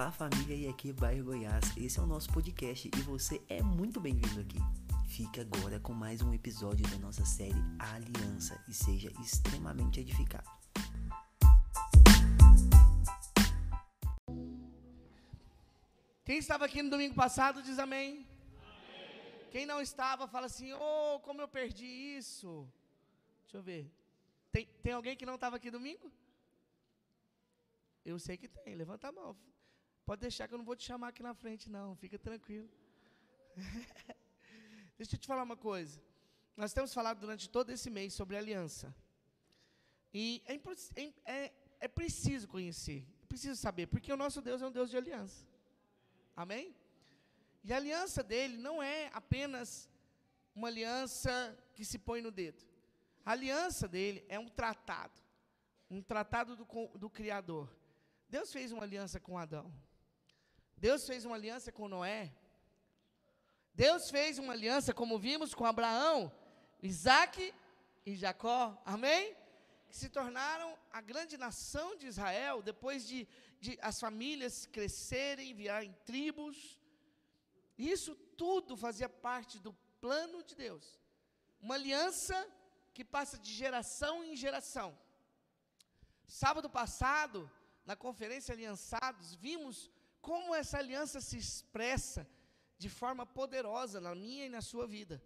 Olá, 0.00 0.10
família 0.10 0.56
e 0.56 0.66
aqui 0.66 0.94
bairro 0.94 1.26
Goiás. 1.26 1.76
Esse 1.76 1.98
é 1.98 2.02
o 2.02 2.06
nosso 2.06 2.32
podcast 2.32 2.90
e 2.90 3.02
você 3.02 3.38
é 3.50 3.62
muito 3.62 4.00
bem-vindo 4.00 4.40
aqui. 4.40 4.56
Fique 5.06 5.38
agora 5.38 5.78
com 5.78 5.92
mais 5.92 6.22
um 6.22 6.32
episódio 6.32 6.88
da 6.88 6.96
nossa 6.96 7.22
série 7.26 7.60
A 7.78 7.96
Aliança 7.96 8.64
e 8.66 8.72
seja 8.72 9.12
extremamente 9.22 10.00
edificado. 10.00 10.48
Quem 16.24 16.38
estava 16.38 16.64
aqui 16.64 16.82
no 16.82 16.88
domingo 16.88 17.14
passado 17.14 17.62
diz 17.62 17.78
amém. 17.78 18.26
Quem 19.50 19.66
não 19.66 19.82
estava, 19.82 20.26
fala 20.26 20.46
assim: 20.46 20.72
Oh, 20.72 21.20
como 21.20 21.42
eu 21.42 21.48
perdi 21.48 21.84
isso. 22.16 22.66
Deixa 23.42 23.58
eu 23.58 23.62
ver. 23.62 23.92
Tem, 24.50 24.66
tem 24.82 24.94
alguém 24.94 25.14
que 25.14 25.26
não 25.26 25.34
estava 25.34 25.56
aqui 25.56 25.70
domingo? 25.70 26.10
Eu 28.02 28.18
sei 28.18 28.38
que 28.38 28.48
tem, 28.48 28.74
levanta 28.74 29.08
a 29.08 29.12
mão. 29.12 29.36
Pode 30.10 30.22
deixar 30.22 30.48
que 30.48 30.54
eu 30.54 30.58
não 30.58 30.64
vou 30.64 30.74
te 30.74 30.84
chamar 30.84 31.08
aqui 31.10 31.22
na 31.22 31.32
frente, 31.32 31.70
não, 31.70 31.94
fica 31.94 32.18
tranquilo. 32.18 32.68
Deixa 34.98 35.14
eu 35.14 35.20
te 35.20 35.28
falar 35.28 35.44
uma 35.44 35.56
coisa. 35.56 36.02
Nós 36.56 36.72
temos 36.72 36.92
falado 36.92 37.20
durante 37.20 37.48
todo 37.48 37.70
esse 37.70 37.88
mês 37.88 38.12
sobre 38.12 38.36
aliança. 38.36 38.92
E 40.12 40.42
é, 40.46 41.32
é, 41.32 41.52
é 41.78 41.86
preciso 41.86 42.48
conhecer, 42.48 43.06
é 43.22 43.26
preciso 43.26 43.54
saber, 43.54 43.86
porque 43.86 44.12
o 44.12 44.16
nosso 44.16 44.42
Deus 44.42 44.60
é 44.60 44.66
um 44.66 44.72
Deus 44.72 44.90
de 44.90 44.96
aliança. 44.96 45.46
Amém? 46.34 46.74
E 47.62 47.72
a 47.72 47.76
aliança 47.76 48.20
dele 48.24 48.56
não 48.56 48.82
é 48.82 49.10
apenas 49.12 49.88
uma 50.56 50.66
aliança 50.66 51.56
que 51.72 51.84
se 51.84 52.00
põe 52.00 52.20
no 52.20 52.32
dedo. 52.32 52.64
A 53.24 53.30
aliança 53.30 53.86
dele 53.86 54.24
é 54.28 54.40
um 54.40 54.48
tratado, 54.48 55.20
um 55.88 56.02
tratado 56.02 56.56
do, 56.56 56.66
do 56.98 57.08
Criador. 57.08 57.72
Deus 58.28 58.52
fez 58.52 58.72
uma 58.72 58.82
aliança 58.82 59.20
com 59.20 59.38
Adão. 59.38 59.72
Deus 60.86 61.06
fez 61.06 61.24
uma 61.26 61.36
aliança 61.36 61.70
com 61.70 61.88
Noé. 61.94 62.32
Deus 63.74 64.10
fez 64.10 64.38
uma 64.38 64.54
aliança, 64.54 64.94
como 65.00 65.18
vimos, 65.18 65.54
com 65.54 65.66
Abraão, 65.66 66.32
Isaac 66.82 67.54
e 68.06 68.16
Jacó. 68.16 68.80
Amém? 68.84 69.36
Que 69.88 69.96
se 69.96 70.08
tornaram 70.08 70.68
a 70.90 71.00
grande 71.02 71.36
nação 71.36 71.96
de 71.96 72.06
Israel, 72.06 72.62
depois 72.62 73.06
de, 73.06 73.28
de 73.60 73.78
as 73.82 74.00
famílias 74.00 74.64
crescerem, 74.66 75.54
virarem 75.54 75.94
tribos. 76.06 76.56
Isso 77.76 78.14
tudo 78.42 78.74
fazia 78.74 79.08
parte 79.08 79.58
do 79.58 79.74
plano 80.00 80.42
de 80.42 80.54
Deus. 80.54 80.98
Uma 81.60 81.74
aliança 81.74 82.36
que 82.94 83.04
passa 83.04 83.36
de 83.38 83.52
geração 83.52 84.24
em 84.24 84.34
geração. 84.34 84.98
Sábado 86.26 86.70
passado, 86.70 87.50
na 87.84 87.96
conferência 87.96 88.54
Aliançados, 88.54 89.34
vimos 89.34 89.90
como 90.20 90.54
essa 90.54 90.78
aliança 90.78 91.20
se 91.20 91.36
expressa 91.36 92.26
de 92.78 92.88
forma 92.88 93.26
poderosa 93.26 94.00
na 94.00 94.14
minha 94.14 94.46
e 94.46 94.48
na 94.48 94.60
sua 94.60 94.86
vida. 94.86 95.22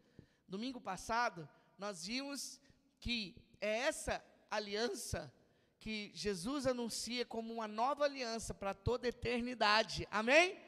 Domingo 0.48 0.80
passado, 0.80 1.48
nós 1.78 2.04
vimos 2.04 2.60
que 3.00 3.36
é 3.60 3.78
essa 3.78 4.24
aliança 4.50 5.32
que 5.78 6.10
Jesus 6.14 6.66
anuncia 6.66 7.24
como 7.26 7.52
uma 7.52 7.68
nova 7.68 8.04
aliança 8.04 8.54
para 8.54 8.72
toda 8.72 9.06
a 9.06 9.10
eternidade. 9.10 10.08
Amém? 10.10 10.58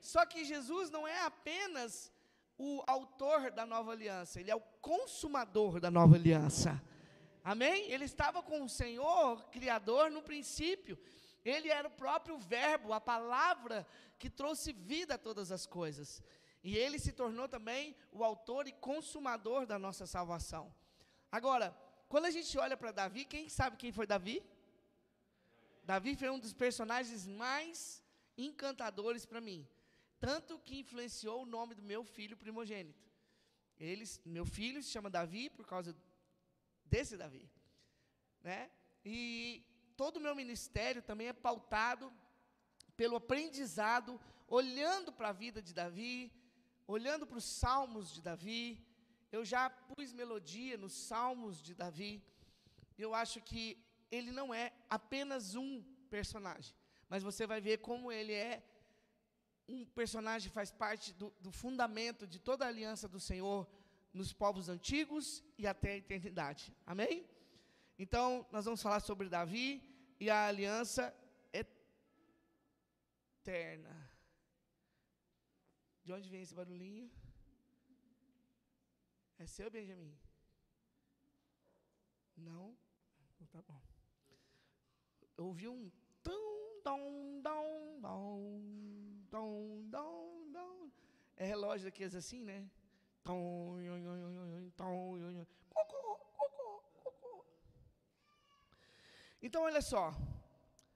Só 0.00 0.24
que 0.24 0.44
Jesus 0.44 0.90
não 0.90 1.06
é 1.06 1.20
apenas 1.22 2.12
o 2.58 2.82
autor 2.86 3.50
da 3.50 3.66
nova 3.66 3.92
aliança, 3.92 4.40
ele 4.40 4.50
é 4.50 4.54
o 4.54 4.60
consumador 4.80 5.80
da 5.80 5.90
nova 5.90 6.14
aliança. 6.14 6.80
Amém? 7.42 7.90
Ele 7.90 8.04
estava 8.04 8.40
com 8.42 8.62
o 8.62 8.68
Senhor, 8.68 9.42
Criador, 9.50 10.10
no 10.10 10.22
princípio. 10.22 10.96
Ele 11.44 11.68
era 11.68 11.88
o 11.88 11.90
próprio 11.90 12.38
Verbo, 12.38 12.92
a 12.92 13.00
palavra 13.00 13.86
que 14.18 14.30
trouxe 14.30 14.72
vida 14.72 15.14
a 15.14 15.18
todas 15.18 15.50
as 15.50 15.66
coisas. 15.66 16.22
E 16.62 16.76
ele 16.76 16.98
se 16.98 17.12
tornou 17.12 17.48
também 17.48 17.96
o 18.12 18.22
autor 18.22 18.68
e 18.68 18.72
consumador 18.72 19.66
da 19.66 19.78
nossa 19.78 20.06
salvação. 20.06 20.72
Agora, 21.30 21.76
quando 22.08 22.26
a 22.26 22.30
gente 22.30 22.56
olha 22.58 22.76
para 22.76 22.92
Davi, 22.92 23.24
quem 23.24 23.48
sabe 23.48 23.76
quem 23.76 23.90
foi 23.90 24.06
Davi? 24.06 24.44
Davi 25.82 26.14
foi 26.14 26.30
um 26.30 26.38
dos 26.38 26.52
personagens 26.52 27.26
mais 27.26 28.02
encantadores 28.36 29.26
para 29.26 29.40
mim. 29.40 29.66
Tanto 30.20 30.58
que 30.60 30.78
influenciou 30.78 31.42
o 31.42 31.46
nome 31.46 31.74
do 31.74 31.82
meu 31.82 32.04
filho 32.04 32.36
primogênito. 32.36 33.10
Ele, 33.78 34.04
meu 34.24 34.46
filho 34.46 34.80
se 34.80 34.90
chama 34.90 35.10
Davi 35.10 35.50
por 35.50 35.66
causa 35.66 35.96
desse 36.84 37.16
Davi. 37.16 37.50
Né? 38.40 38.70
E 39.04 39.64
todo 39.96 40.16
o 40.16 40.24
meu 40.26 40.34
ministério 40.34 41.02
também 41.02 41.28
é 41.28 41.32
pautado 41.32 42.12
pelo 42.96 43.16
aprendizado, 43.16 44.20
olhando 44.46 45.12
para 45.12 45.28
a 45.30 45.38
vida 45.44 45.60
de 45.62 45.72
Davi, 45.72 46.32
olhando 46.86 47.26
para 47.26 47.38
os 47.38 47.44
salmos 47.44 48.12
de 48.14 48.20
Davi. 48.20 48.84
Eu 49.30 49.44
já 49.44 49.70
pus 49.70 50.12
melodia 50.12 50.76
nos 50.76 50.92
salmos 50.92 51.62
de 51.62 51.74
Davi. 51.74 52.22
Eu 52.98 53.14
acho 53.14 53.40
que 53.40 53.64
ele 54.10 54.30
não 54.30 54.52
é 54.52 54.72
apenas 54.90 55.54
um 55.54 55.82
personagem, 56.10 56.74
mas 57.08 57.22
você 57.22 57.46
vai 57.46 57.60
ver 57.60 57.78
como 57.78 58.12
ele 58.12 58.34
é 58.34 58.62
um 59.68 59.84
personagem 59.86 60.50
faz 60.50 60.70
parte 60.70 61.14
do, 61.14 61.32
do 61.40 61.50
fundamento 61.50 62.26
de 62.26 62.38
toda 62.38 62.64
a 62.64 62.68
aliança 62.68 63.08
do 63.08 63.18
Senhor 63.18 63.66
nos 64.12 64.32
povos 64.32 64.68
antigos 64.68 65.42
e 65.56 65.66
até 65.66 65.92
a 65.92 65.96
eternidade. 65.96 66.74
Amém? 66.86 67.24
Então, 67.98 68.46
nós 68.50 68.64
vamos 68.64 68.82
falar 68.82 69.00
sobre 69.00 69.28
Davi 69.28 69.82
e 70.18 70.30
a 70.30 70.46
aliança 70.46 71.14
eterna. 73.42 74.10
De 76.04 76.12
onde 76.12 76.28
vem 76.28 76.42
esse 76.42 76.54
barulhinho? 76.54 77.10
É 79.38 79.46
seu, 79.46 79.70
Benjamin? 79.70 80.16
Não? 82.36 82.76
Então 83.40 83.46
tá 83.46 83.62
bom. 83.62 83.80
Eu 85.36 85.46
ouvi 85.46 85.68
um 85.68 85.90
tum, 86.22 86.80
dom, 86.84 87.40
dom, 87.42 88.00
dom, 88.00 88.60
dom, 89.30 89.82
dom, 89.90 90.50
dom. 90.52 90.90
É 91.36 91.44
relógio 91.44 91.86
daqueles 91.86 92.14
assim, 92.14 92.44
né? 92.44 92.70
Tom, 93.24 93.76
tom, 94.76 95.18
Então, 99.42 99.62
olha 99.62 99.82
só. 99.82 100.14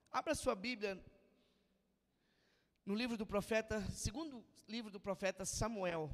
Abra 0.09 0.33
sua 0.33 0.55
Bíblia 0.55 1.05
no 2.85 2.95
livro 2.95 3.17
do 3.17 3.27
profeta, 3.27 3.81
segundo 3.91 4.45
livro 4.69 4.89
do 4.89 5.01
profeta 5.01 5.45
Samuel, 5.45 6.09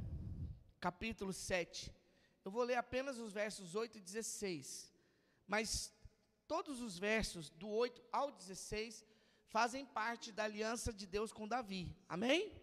capítulo 0.81 1.31
7. 1.31 1.95
Eu 2.43 2.51
vou 2.51 2.63
ler 2.63 2.77
apenas 2.77 3.19
os 3.19 3.35
versos 3.35 3.75
8 3.75 3.99
e 3.99 4.01
16. 4.01 4.91
Mas 5.47 5.93
todos 6.49 6.81
os 6.81 6.99
versos 6.99 7.51
do 7.51 7.69
8 7.69 8.03
ao 8.11 8.31
16 8.31 9.05
fazem 9.49 9.85
parte 9.85 10.33
da 10.33 10.45
aliança 10.45 10.91
de 10.91 11.07
Deus 11.07 11.35
com 11.35 11.47
Davi. 11.47 11.95
Amém? 12.09 12.59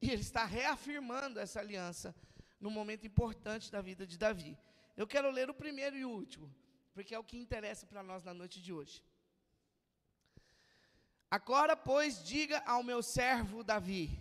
E 0.00 0.08
ele 0.08 0.22
está 0.22 0.44
reafirmando 0.44 1.40
essa 1.40 1.58
aliança 1.58 2.14
num 2.60 2.70
momento 2.70 3.04
importante 3.04 3.72
da 3.72 3.82
vida 3.82 4.06
de 4.06 4.16
Davi. 4.16 4.56
Eu 4.96 5.04
quero 5.08 5.32
ler 5.32 5.50
o 5.50 5.54
primeiro 5.54 5.96
e 5.96 6.04
o 6.04 6.10
último 6.10 6.54
porque 6.94 7.14
é 7.14 7.18
o 7.18 7.24
que 7.24 7.36
interessa 7.36 7.86
para 7.86 8.02
nós 8.02 8.22
na 8.22 8.32
noite 8.32 8.62
de 8.62 8.72
hoje. 8.72 9.04
Agora, 11.28 11.76
pois, 11.76 12.24
diga 12.24 12.62
ao 12.64 12.84
meu 12.84 13.02
servo 13.02 13.64
Davi: 13.64 14.20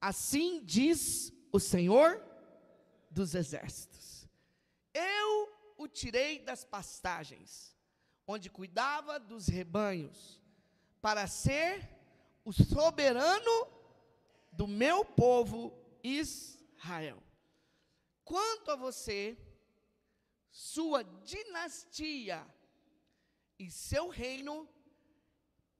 Assim 0.00 0.64
diz 0.64 1.32
o 1.52 1.60
Senhor 1.60 2.20
dos 3.08 3.36
exércitos: 3.36 4.28
Eu 4.92 5.48
o 5.76 5.86
tirei 5.86 6.40
das 6.40 6.64
pastagens, 6.64 7.76
onde 8.26 8.50
cuidava 8.50 9.20
dos 9.20 9.46
rebanhos, 9.46 10.40
para 11.00 11.28
ser 11.28 11.88
o 12.44 12.52
soberano 12.52 13.68
do 14.50 14.66
meu 14.66 15.04
povo 15.04 15.72
Israel. 16.02 17.22
Quanto 18.24 18.72
a 18.72 18.76
você, 18.76 19.36
sua 20.52 21.02
dinastia 21.02 22.46
e 23.58 23.70
seu 23.70 24.10
reino 24.10 24.68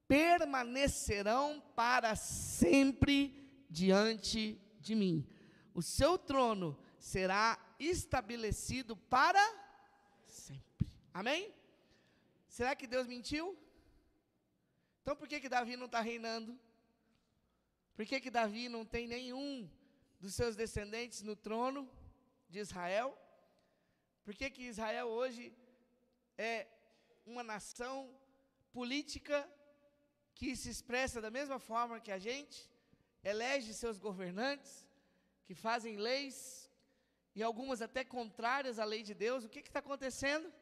permanecerão 0.08 1.60
para 1.76 2.16
sempre 2.16 3.66
diante 3.68 4.58
de 4.80 4.94
mim. 4.94 5.28
O 5.74 5.82
seu 5.82 6.18
trono 6.18 6.78
será 6.98 7.58
estabelecido 7.78 8.96
para 8.96 9.42
sempre. 10.26 10.90
Amém? 11.12 11.54
Será 12.48 12.74
que 12.74 12.86
Deus 12.86 13.06
mentiu? 13.06 13.56
Então 15.02 15.14
por 15.14 15.28
que, 15.28 15.38
que 15.38 15.48
Davi 15.50 15.76
não 15.76 15.86
está 15.86 16.00
reinando? 16.00 16.58
Por 17.94 18.06
que, 18.06 18.20
que 18.20 18.30
Davi 18.30 18.70
não 18.70 18.86
tem 18.86 19.06
nenhum 19.06 19.70
dos 20.18 20.34
seus 20.34 20.56
descendentes 20.56 21.22
no 21.22 21.36
trono 21.36 21.90
de 22.48 22.58
Israel? 22.58 23.18
Por 24.24 24.34
que, 24.34 24.50
que 24.50 24.62
Israel 24.62 25.08
hoje 25.08 25.52
é 26.38 26.66
uma 27.26 27.42
nação 27.42 27.96
política 28.72 29.38
que 30.34 30.54
se 30.56 30.70
expressa 30.70 31.20
da 31.20 31.30
mesma 31.30 31.58
forma 31.58 32.00
que 32.00 32.12
a 32.12 32.18
gente, 32.18 32.70
elege 33.22 33.74
seus 33.74 33.98
governantes, 33.98 34.88
que 35.46 35.54
fazem 35.54 35.96
leis, 35.96 36.36
e 37.34 37.42
algumas 37.42 37.80
até 37.80 38.04
contrárias 38.04 38.78
à 38.78 38.84
lei 38.84 39.02
de 39.02 39.14
Deus, 39.14 39.44
o 39.44 39.48
que 39.48 39.60
está 39.60 39.80
acontecendo? 39.80 40.52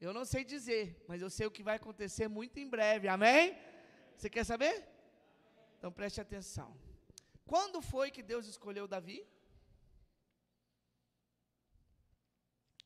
Eu 0.00 0.12
não 0.12 0.24
sei 0.24 0.44
dizer, 0.44 1.04
mas 1.08 1.22
eu 1.22 1.30
sei 1.30 1.46
o 1.46 1.50
que 1.50 1.62
vai 1.62 1.76
acontecer 1.76 2.28
muito 2.28 2.58
em 2.58 2.68
breve, 2.68 3.08
amém? 3.08 3.56
Você 4.16 4.28
quer 4.30 4.44
saber? 4.44 4.86
Então 5.78 5.90
preste 5.90 6.20
atenção. 6.20 6.76
Quando 7.46 7.80
foi 7.80 8.10
que 8.10 8.22
Deus 8.22 8.46
escolheu 8.46 8.86
Davi? 8.86 9.26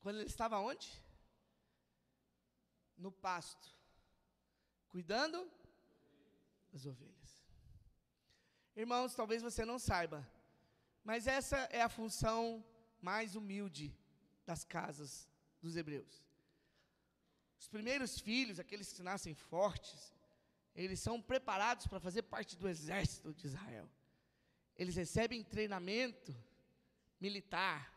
Quando 0.01 0.17
ele 0.17 0.27
estava 0.27 0.59
onde? 0.59 0.89
No 2.97 3.11
pasto, 3.11 3.67
cuidando 4.89 5.49
das 6.71 6.85
ovelhas. 6.85 7.31
Irmãos, 8.75 9.15
talvez 9.15 9.41
você 9.41 9.65
não 9.65 9.79
saiba, 9.79 10.27
mas 11.03 11.27
essa 11.27 11.57
é 11.71 11.81
a 11.81 11.89
função 11.89 12.63
mais 13.01 13.35
humilde 13.35 13.95
das 14.45 14.63
casas 14.63 15.27
dos 15.61 15.75
hebreus. 15.75 16.23
Os 17.59 17.67
primeiros 17.67 18.19
filhos, 18.19 18.59
aqueles 18.59 18.91
que 18.91 19.03
nascem 19.03 19.35
fortes, 19.35 20.13
eles 20.75 20.99
são 20.99 21.21
preparados 21.21 21.85
para 21.87 21.99
fazer 21.99 22.23
parte 22.23 22.57
do 22.57 22.67
exército 22.67 23.33
de 23.33 23.45
Israel. 23.47 23.89
Eles 24.75 24.95
recebem 24.95 25.43
treinamento 25.43 26.35
militar. 27.19 27.93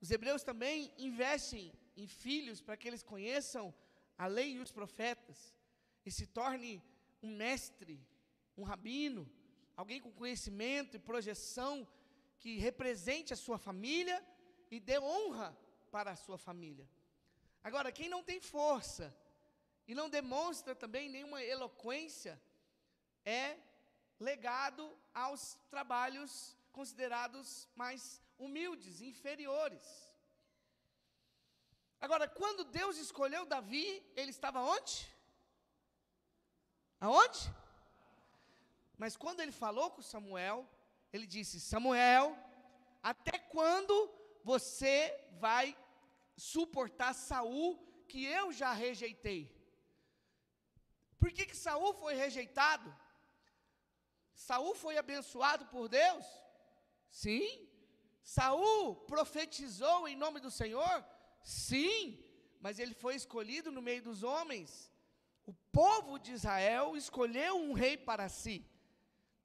Os 0.00 0.10
hebreus 0.10 0.42
também 0.42 0.92
investem 0.96 1.72
em 1.96 2.06
filhos 2.06 2.60
para 2.60 2.76
que 2.76 2.88
eles 2.88 3.02
conheçam 3.02 3.74
a 4.16 4.26
lei 4.26 4.52
e 4.52 4.58
os 4.58 4.72
profetas 4.72 5.54
e 6.04 6.10
se 6.10 6.26
torne 6.26 6.82
um 7.22 7.36
mestre, 7.36 8.00
um 8.56 8.62
rabino, 8.62 9.30
alguém 9.76 10.00
com 10.00 10.10
conhecimento 10.12 10.96
e 10.96 10.98
projeção 10.98 11.86
que 12.38 12.58
represente 12.58 13.32
a 13.32 13.36
sua 13.36 13.58
família 13.58 14.24
e 14.70 14.80
dê 14.80 14.98
honra 14.98 15.56
para 15.90 16.12
a 16.12 16.16
sua 16.16 16.38
família. 16.38 16.88
Agora, 17.62 17.92
quem 17.92 18.08
não 18.08 18.22
tem 18.22 18.40
força 18.40 19.14
e 19.86 19.94
não 19.94 20.08
demonstra 20.08 20.74
também 20.74 21.10
nenhuma 21.10 21.42
eloquência 21.42 22.40
é 23.24 23.58
legado 24.18 24.96
aos 25.12 25.58
trabalhos 25.68 26.56
considerados 26.72 27.68
mais 27.74 28.22
humildes, 28.44 29.00
inferiores. 29.00 29.84
Agora, 32.00 32.26
quando 32.26 32.64
Deus 32.64 32.96
escolheu 32.96 33.44
Davi, 33.44 33.86
ele 34.16 34.30
estava 34.30 34.60
onde? 34.74 34.96
Aonde? 36.98 37.42
Mas 38.96 39.16
quando 39.16 39.40
ele 39.40 39.52
falou 39.52 39.90
com 39.90 40.02
Samuel, 40.02 40.58
ele 41.12 41.26
disse: 41.26 41.60
Samuel, 41.60 42.26
até 43.02 43.38
quando 43.38 43.94
você 44.42 44.94
vai 45.44 45.76
suportar 46.36 47.14
Saul 47.14 47.78
que 48.08 48.24
eu 48.24 48.52
já 48.52 48.72
rejeitei? 48.72 49.42
Por 51.18 51.30
que, 51.30 51.44
que 51.44 51.56
Saul 51.56 51.92
foi 51.92 52.14
rejeitado? 52.14 52.94
Saul 54.34 54.74
foi 54.74 54.96
abençoado 54.96 55.66
por 55.66 55.86
Deus? 55.88 56.24
Sim. 57.10 57.69
Saul 58.22 58.96
profetizou 59.06 60.08
em 60.08 60.16
nome 60.16 60.40
do 60.40 60.50
Senhor? 60.50 61.04
Sim. 61.42 62.22
Mas 62.60 62.78
ele 62.78 62.94
foi 62.94 63.14
escolhido 63.14 63.72
no 63.72 63.82
meio 63.82 64.02
dos 64.02 64.22
homens. 64.22 64.92
O 65.46 65.54
povo 65.72 66.18
de 66.18 66.32
Israel 66.32 66.96
escolheu 66.96 67.56
um 67.56 67.72
rei 67.72 67.96
para 67.96 68.28
si. 68.28 68.64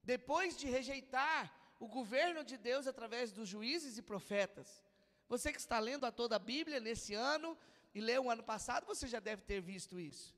Depois 0.03 0.57
de 0.57 0.67
rejeitar 0.67 1.51
o 1.79 1.87
governo 1.87 2.43
de 2.43 2.57
Deus 2.57 2.87
através 2.87 3.31
dos 3.31 3.47
juízes 3.47 3.97
e 3.97 4.01
profetas. 4.01 4.83
Você 5.27 5.51
que 5.51 5.59
está 5.59 5.79
lendo 5.79 6.05
a 6.05 6.11
toda 6.11 6.35
a 6.35 6.39
Bíblia 6.39 6.79
nesse 6.79 7.13
ano 7.13 7.57
e 7.93 7.99
leu 7.99 8.25
o 8.25 8.29
ano 8.29 8.43
passado, 8.43 8.85
você 8.85 9.07
já 9.07 9.19
deve 9.19 9.41
ter 9.41 9.61
visto 9.61 9.99
isso. 9.99 10.35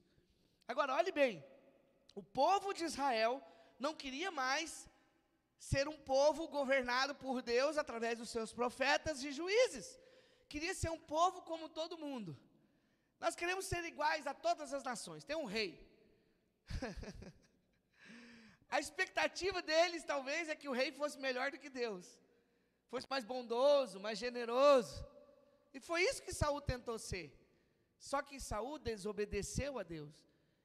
Agora, 0.68 0.96
olhe 0.96 1.12
bem: 1.12 1.44
o 2.16 2.24
povo 2.24 2.74
de 2.74 2.84
Israel 2.84 3.42
não 3.80 3.94
queria 3.94 4.32
mais 4.32 4.90
ser 5.58 5.88
um 5.88 5.98
povo 5.98 6.48
governado 6.48 7.16
por 7.16 7.42
Deus 7.42 7.78
através 7.78 8.18
dos 8.18 8.30
seus 8.30 8.54
profetas 8.54 9.24
e 9.24 9.32
juízes. 9.32 10.00
Queria 10.48 10.74
ser 10.74 10.90
um 10.90 11.00
povo 11.00 11.42
como 11.42 11.68
todo 11.68 11.98
mundo. 11.98 12.38
Nós 13.20 13.36
queremos 13.36 13.66
ser 13.66 13.84
iguais 13.84 14.28
a 14.28 14.34
todas 14.34 14.74
as 14.74 14.84
nações. 14.84 15.24
Tem 15.24 15.36
um 15.36 15.46
rei. 15.46 15.72
a 18.70 18.80
expectativa 18.80 19.62
deles 19.62 20.04
talvez 20.04 20.48
é 20.48 20.56
que 20.56 20.70
o 20.70 20.72
rei 20.74 20.92
fosse 20.92 21.18
melhor 21.18 21.52
do 21.52 21.58
que 21.58 21.70
Deus. 21.70 22.22
Fosse 22.88 23.08
mais 23.10 23.26
bondoso, 23.26 24.00
mais 24.00 24.18
generoso. 24.18 25.06
E 25.74 25.80
foi 25.80 26.04
isso 26.04 26.24
que 26.24 26.34
Saul 26.34 26.62
tentou 26.62 26.98
ser. 27.00 27.34
Só 27.98 28.22
que 28.22 28.40
Saul 28.40 28.78
desobedeceu 28.78 29.80
a 29.80 29.84
Deus. 29.84 30.14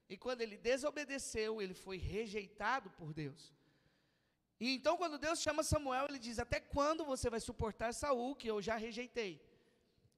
E 0.07 0.15
quando 0.17 0.41
ele 0.41 0.57
desobedeceu, 0.57 1.61
ele 1.61 1.73
foi 1.73 1.97
rejeitado 1.97 2.89
por 2.91 3.13
Deus. 3.13 3.53
E 4.59 4.75
então, 4.75 4.97
quando 4.97 5.17
Deus 5.17 5.41
chama 5.41 5.63
Samuel, 5.63 6.05
ele 6.07 6.19
diz: 6.19 6.39
Até 6.39 6.59
quando 6.59 7.05
você 7.05 7.29
vai 7.29 7.39
suportar 7.39 7.93
Saul, 7.93 8.35
que 8.35 8.47
eu 8.47 8.61
já 8.61 8.75
rejeitei? 8.75 9.41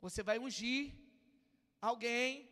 Você 0.02 0.22
vai 0.22 0.38
ungir 0.38 0.94
alguém 1.82 2.50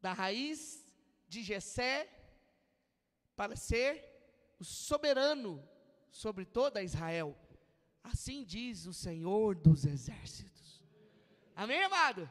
da 0.00 0.12
raiz 0.12 0.86
de 1.28 1.42
Jessé 1.42 2.08
para 3.36 3.56
ser 3.56 3.90
o 4.58 4.64
soberano 4.64 5.66
sobre 6.10 6.44
toda 6.44 6.82
Israel. 6.82 7.36
Assim 8.02 8.44
diz 8.44 8.86
o 8.86 8.92
Senhor 8.92 9.54
dos 9.54 9.84
exércitos. 9.84 10.82
Amém, 11.54 11.82
amado? 11.82 12.28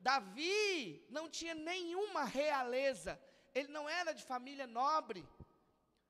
Davi 0.00 1.04
não 1.08 1.28
tinha 1.28 1.54
nenhuma 1.54 2.24
realeza, 2.24 3.20
ele 3.54 3.68
não 3.68 3.88
era 3.88 4.12
de 4.12 4.24
família 4.24 4.66
nobre, 4.66 5.26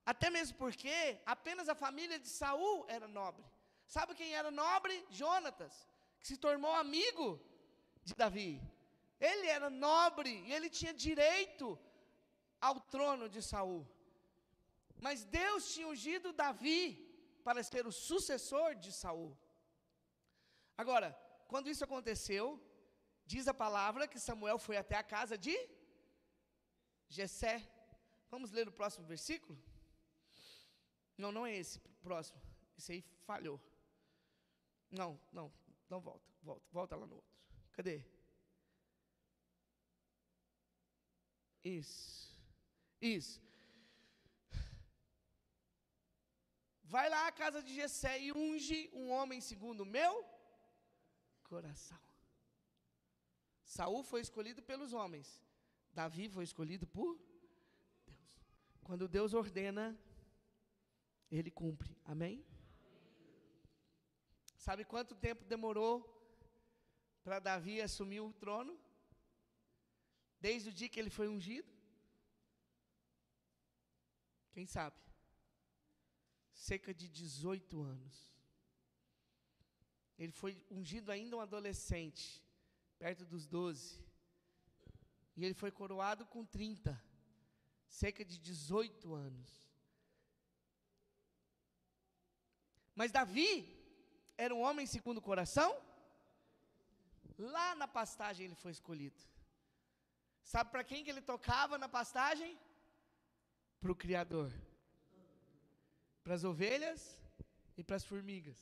até 0.04 0.28
mesmo 0.30 0.56
porque 0.56 1.20
apenas 1.24 1.68
a 1.68 1.74
família 1.74 2.18
de 2.18 2.28
Saul 2.28 2.84
era 2.88 3.06
nobre. 3.06 3.44
Sabe 3.86 4.14
quem 4.14 4.34
era 4.34 4.50
nobre? 4.50 4.94
Jonatas, 5.10 5.74
que 6.18 6.26
se 6.26 6.36
tornou 6.36 6.74
amigo 6.74 7.40
de 8.02 8.14
Davi. 8.14 8.60
Ele 9.20 9.46
era 9.46 9.68
nobre 9.70 10.32
e 10.46 10.52
ele 10.52 10.68
tinha 10.68 10.92
direito 10.92 11.78
ao 12.60 12.80
trono 12.80 13.28
de 13.28 13.40
Saul. 13.42 13.86
Mas 15.00 15.24
Deus 15.24 15.72
tinha 15.72 15.88
ungido 15.88 16.32
Davi 16.32 16.82
para 17.44 17.62
ser 17.62 17.86
o 17.86 17.92
sucessor 17.92 18.74
de 18.74 18.92
Saul. 18.92 19.36
Agora, 20.76 21.08
quando 21.48 21.68
isso 21.68 21.84
aconteceu, 21.84 22.60
Diz 23.32 23.48
a 23.48 23.54
palavra 23.54 24.08
que 24.08 24.18
Samuel 24.18 24.58
foi 24.58 24.76
até 24.76 24.96
a 24.96 25.02
casa 25.02 25.36
de 25.38 25.56
Jessé. 27.08 27.66
Vamos 28.30 28.50
ler 28.50 28.68
o 28.68 28.72
próximo 28.72 29.06
versículo? 29.06 29.58
Não, 31.16 31.30
não 31.30 31.46
é 31.46 31.56
esse 31.56 31.78
próximo. 32.02 32.40
Esse 32.76 32.92
aí 32.92 33.04
falhou. 33.26 33.60
Não, 34.90 35.18
não, 35.32 35.52
não 35.88 36.00
volta, 36.00 36.26
volta, 36.42 36.66
volta 36.72 36.96
lá 36.96 37.06
no 37.06 37.16
outro. 37.16 37.30
Cadê? 37.72 38.04
Isso. 41.64 42.30
Isso. 43.00 43.40
Vai 46.82 47.08
lá 47.08 47.26
à 47.26 47.32
casa 47.32 47.62
de 47.62 47.74
Jessé 47.74 48.20
e 48.20 48.32
unge 48.32 48.90
um 48.92 49.10
homem 49.10 49.40
segundo 49.40 49.80
o 49.80 49.86
meu 49.86 50.24
coração. 51.44 51.98
Saul 53.64 54.02
foi 54.02 54.20
escolhido 54.20 54.62
pelos 54.62 54.92
homens. 54.92 55.42
Davi 55.94 56.28
foi 56.28 56.44
escolhido 56.44 56.86
por 56.86 57.18
Deus. 58.06 58.18
Quando 58.82 59.08
Deus 59.08 59.32
ordena, 59.32 59.98
ele 61.38 61.50
cumpre. 61.50 61.96
Amém? 62.04 62.44
Sabe 64.56 64.84
quanto 64.84 65.14
tempo 65.14 65.44
demorou 65.44 65.94
para 67.24 67.38
Davi 67.38 67.80
assumir 67.80 68.20
o 68.20 68.32
trono? 68.32 68.78
Desde 70.40 70.68
o 70.68 70.72
dia 70.72 70.88
que 70.88 71.00
ele 71.00 71.10
foi 71.10 71.28
ungido? 71.28 71.70
Quem 74.52 74.66
sabe? 74.66 75.00
Cerca 76.52 76.92
de 76.92 77.08
18 77.08 77.80
anos. 77.80 78.32
Ele 80.18 80.32
foi 80.32 80.62
ungido 80.70 81.10
ainda 81.10 81.36
um 81.36 81.40
adolescente 81.40 82.44
perto 82.98 83.24
dos 83.24 83.46
12. 83.46 83.98
E 85.34 85.44
ele 85.44 85.54
foi 85.54 85.72
coroado 85.72 86.26
com 86.26 86.44
30, 86.44 87.02
cerca 87.88 88.24
de 88.24 88.38
18 88.38 89.14
anos. 89.14 89.61
Mas 92.94 93.10
Davi 93.10 93.68
era 94.36 94.54
um 94.54 94.60
homem 94.60 94.86
segundo 94.86 95.18
o 95.18 95.22
coração? 95.22 95.70
Lá 97.38 97.74
na 97.74 97.88
pastagem 97.88 98.46
ele 98.46 98.54
foi 98.54 98.72
escolhido. 98.72 99.20
Sabe 100.42 100.70
para 100.70 100.84
quem 100.84 101.02
que 101.02 101.10
ele 101.10 101.22
tocava 101.22 101.78
na 101.78 101.88
pastagem? 101.88 102.58
Para 103.80 103.92
o 103.92 103.96
Criador. 103.96 104.52
Para 106.22 106.34
as 106.34 106.44
ovelhas 106.44 107.18
e 107.76 107.82
para 107.82 107.96
as 107.96 108.04
formigas. 108.04 108.58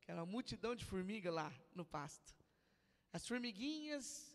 Que 0.00 0.10
era 0.10 0.20
uma 0.20 0.30
multidão 0.30 0.74
de 0.74 0.84
formigas 0.84 1.34
lá 1.34 1.52
no 1.74 1.84
pasto. 1.84 2.34
As 3.12 3.26
formiguinhas, 3.26 4.32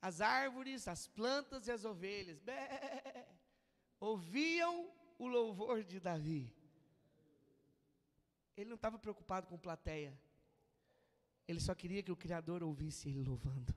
as 0.00 0.20
árvores, 0.20 0.86
as 0.86 1.06
plantas 1.08 1.66
e 1.66 1.72
as 1.72 1.84
ovelhas. 1.84 2.38
Bé, 2.40 3.26
ouviam 3.98 4.90
o 5.18 5.26
louvor 5.26 5.82
de 5.82 5.98
Davi. 5.98 6.52
Ele 8.56 8.68
não 8.68 8.76
estava 8.76 8.98
preocupado 8.98 9.46
com 9.46 9.58
plateia. 9.58 10.18
Ele 11.46 11.60
só 11.60 11.74
queria 11.74 12.02
que 12.02 12.10
o 12.10 12.16
Criador 12.16 12.62
ouvisse 12.62 13.08
ele 13.08 13.22
louvando. 13.22 13.74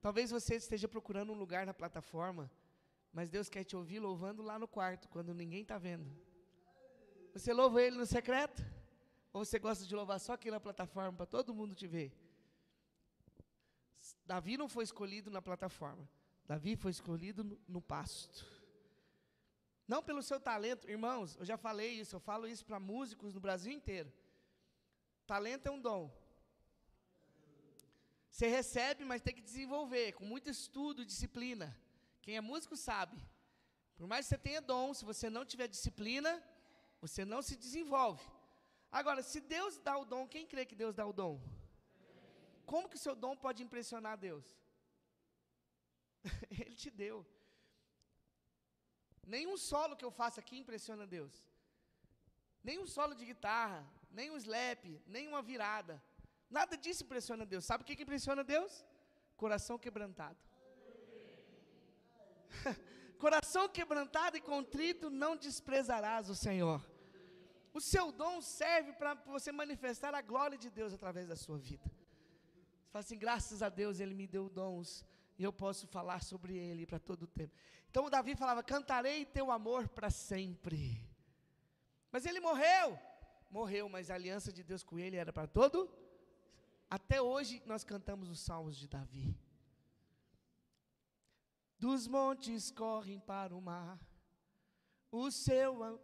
Talvez 0.00 0.30
você 0.30 0.56
esteja 0.56 0.88
procurando 0.88 1.32
um 1.32 1.36
lugar 1.36 1.64
na 1.64 1.72
plataforma, 1.72 2.50
mas 3.12 3.28
Deus 3.28 3.48
quer 3.48 3.62
te 3.62 3.76
ouvir 3.76 4.00
louvando 4.00 4.42
lá 4.42 4.58
no 4.58 4.66
quarto, 4.66 5.08
quando 5.08 5.32
ninguém 5.32 5.62
está 5.62 5.78
vendo. 5.78 6.10
Você 7.32 7.52
louva 7.52 7.80
Ele 7.80 7.96
no 7.96 8.06
secreto? 8.06 8.62
Ou 9.32 9.44
você 9.44 9.58
gosta 9.58 9.86
de 9.86 9.94
louvar 9.94 10.18
só 10.18 10.32
aqui 10.32 10.50
na 10.50 10.58
plataforma 10.58 11.12
para 11.12 11.26
todo 11.26 11.54
mundo 11.54 11.74
te 11.74 11.86
ver? 11.86 12.12
Davi 14.26 14.56
não 14.56 14.68
foi 14.68 14.84
escolhido 14.84 15.30
na 15.30 15.40
plataforma. 15.40 16.08
Davi 16.46 16.74
foi 16.74 16.90
escolhido 16.90 17.44
no, 17.44 17.60
no 17.68 17.80
pasto. 17.80 18.44
Não 19.92 20.02
pelo 20.08 20.22
seu 20.22 20.40
talento, 20.40 20.88
irmãos, 20.88 21.36
eu 21.40 21.44
já 21.44 21.56
falei 21.64 21.90
isso, 22.02 22.16
eu 22.16 22.20
falo 22.28 22.44
isso 22.52 22.64
para 22.68 22.80
músicos 22.92 23.34
no 23.34 23.40
Brasil 23.46 23.72
inteiro. 23.78 24.10
Talento 25.32 25.66
é 25.66 25.70
um 25.70 25.82
dom. 25.88 26.04
Você 28.30 28.46
recebe, 28.58 29.04
mas 29.10 29.20
tem 29.20 29.34
que 29.38 29.42
desenvolver, 29.50 30.06
com 30.18 30.24
muito 30.24 30.48
estudo, 30.48 31.04
disciplina. 31.04 31.66
Quem 32.22 32.38
é 32.38 32.40
músico 32.40 32.74
sabe. 32.74 33.18
Por 33.98 34.06
mais 34.06 34.24
que 34.24 34.30
você 34.30 34.38
tenha 34.38 34.62
dom, 34.62 34.94
se 34.94 35.04
você 35.04 35.28
não 35.28 35.44
tiver 35.44 35.68
disciplina, 35.68 36.32
você 36.98 37.22
não 37.26 37.42
se 37.42 37.54
desenvolve. 37.54 38.24
Agora, 38.90 39.22
se 39.22 39.40
Deus 39.42 39.76
dá 39.76 39.98
o 39.98 40.06
dom, 40.06 40.26
quem 40.26 40.46
crê 40.46 40.64
que 40.64 40.80
Deus 40.82 40.94
dá 40.94 41.04
o 41.04 41.12
dom? 41.12 41.38
Como 42.64 42.88
que 42.88 42.96
o 42.96 43.04
seu 43.06 43.14
dom 43.14 43.36
pode 43.36 43.62
impressionar 43.62 44.16
Deus? 44.16 44.46
Ele 46.50 46.76
te 46.82 46.90
deu. 46.90 47.26
Nenhum 49.26 49.56
solo 49.56 49.96
que 49.96 50.04
eu 50.04 50.10
faça 50.10 50.40
aqui 50.40 50.58
impressiona 50.58 51.06
Deus. 51.06 51.44
Nenhum 52.62 52.86
solo 52.86 53.14
de 53.14 53.24
guitarra, 53.24 53.86
nem 54.10 54.30
um 54.30 54.36
slap, 54.36 54.84
nem 55.06 55.28
uma 55.28 55.42
virada. 55.42 56.02
Nada 56.50 56.76
disso 56.76 57.04
impressiona 57.04 57.46
Deus. 57.46 57.64
Sabe 57.64 57.82
o 57.82 57.86
que, 57.86 57.96
que 57.96 58.02
impressiona 58.02 58.44
Deus? 58.44 58.84
Coração 59.36 59.78
quebrantado. 59.78 60.38
Coração 63.18 63.68
quebrantado 63.68 64.36
e 64.36 64.40
contrito 64.40 65.08
não 65.08 65.36
desprezarás 65.36 66.28
o 66.28 66.34
Senhor. 66.34 66.84
O 67.72 67.80
seu 67.80 68.12
dom 68.12 68.40
serve 68.42 68.92
para 68.92 69.14
você 69.14 69.50
manifestar 69.50 70.14
a 70.14 70.20
glória 70.20 70.58
de 70.58 70.68
Deus 70.68 70.92
através 70.92 71.26
da 71.26 71.36
sua 71.36 71.56
vida. 71.56 71.90
Você 72.84 72.90
fala 72.90 73.04
assim, 73.04 73.18
graças 73.18 73.62
a 73.62 73.68
Deus 73.68 74.00
Ele 74.00 74.14
me 74.14 74.26
deu 74.26 74.48
dons 74.50 75.06
e 75.38 75.42
eu 75.42 75.52
posso 75.52 75.86
falar 75.86 76.22
sobre 76.22 76.56
Ele 76.56 76.86
para 76.86 76.98
todo 76.98 77.24
o 77.24 77.26
tempo. 77.26 77.54
Então 77.90 78.08
Davi 78.08 78.34
falava, 78.34 78.62
cantarei 78.62 79.24
teu 79.24 79.50
amor 79.50 79.88
para 79.88 80.10
sempre. 80.10 81.06
Mas 82.10 82.26
ele 82.26 82.40
morreu 82.40 82.98
morreu, 83.52 83.86
mas 83.88 84.10
a 84.10 84.14
aliança 84.14 84.50
de 84.50 84.62
Deus 84.64 84.82
com 84.82 84.98
ele 84.98 85.16
era 85.16 85.32
para 85.32 85.46
todo. 85.46 85.88
Até 86.88 87.20
hoje 87.20 87.62
nós 87.66 87.84
cantamos 87.84 88.30
os 88.30 88.40
salmos 88.40 88.76
de 88.76 88.88
Davi. 88.88 89.36
Dos 91.78 92.08
montes 92.08 92.70
correm 92.70 93.20
para 93.20 93.54
o 93.54 93.60
mar, 93.60 94.00
o 95.10 95.30
seu 95.30 96.00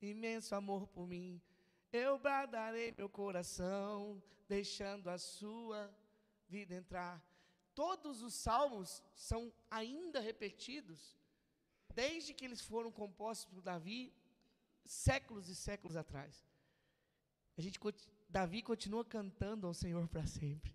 imenso 0.00 0.54
amor 0.54 0.86
por 0.86 1.06
mim. 1.06 1.40
Eu 1.92 2.18
bradarei 2.18 2.94
meu 2.96 3.08
coração, 3.08 4.22
deixando 4.48 5.10
a 5.10 5.18
sua 5.18 5.94
vida 6.48 6.74
entrar. 6.74 7.22
Todos 7.74 8.22
os 8.22 8.34
salmos 8.34 9.02
são 9.14 9.52
ainda 9.70 10.20
repetidos, 10.20 11.16
desde 11.94 12.34
que 12.34 12.44
eles 12.44 12.60
foram 12.60 12.90
compostos 12.90 13.46
por 13.46 13.62
Davi, 13.62 14.12
séculos 14.84 15.48
e 15.48 15.54
séculos 15.54 15.96
atrás. 15.96 16.46
A 17.56 17.60
gente, 17.60 17.78
Davi 18.28 18.62
continua 18.62 19.04
cantando 19.04 19.66
ao 19.66 19.74
Senhor 19.74 20.06
para 20.08 20.26
sempre. 20.26 20.74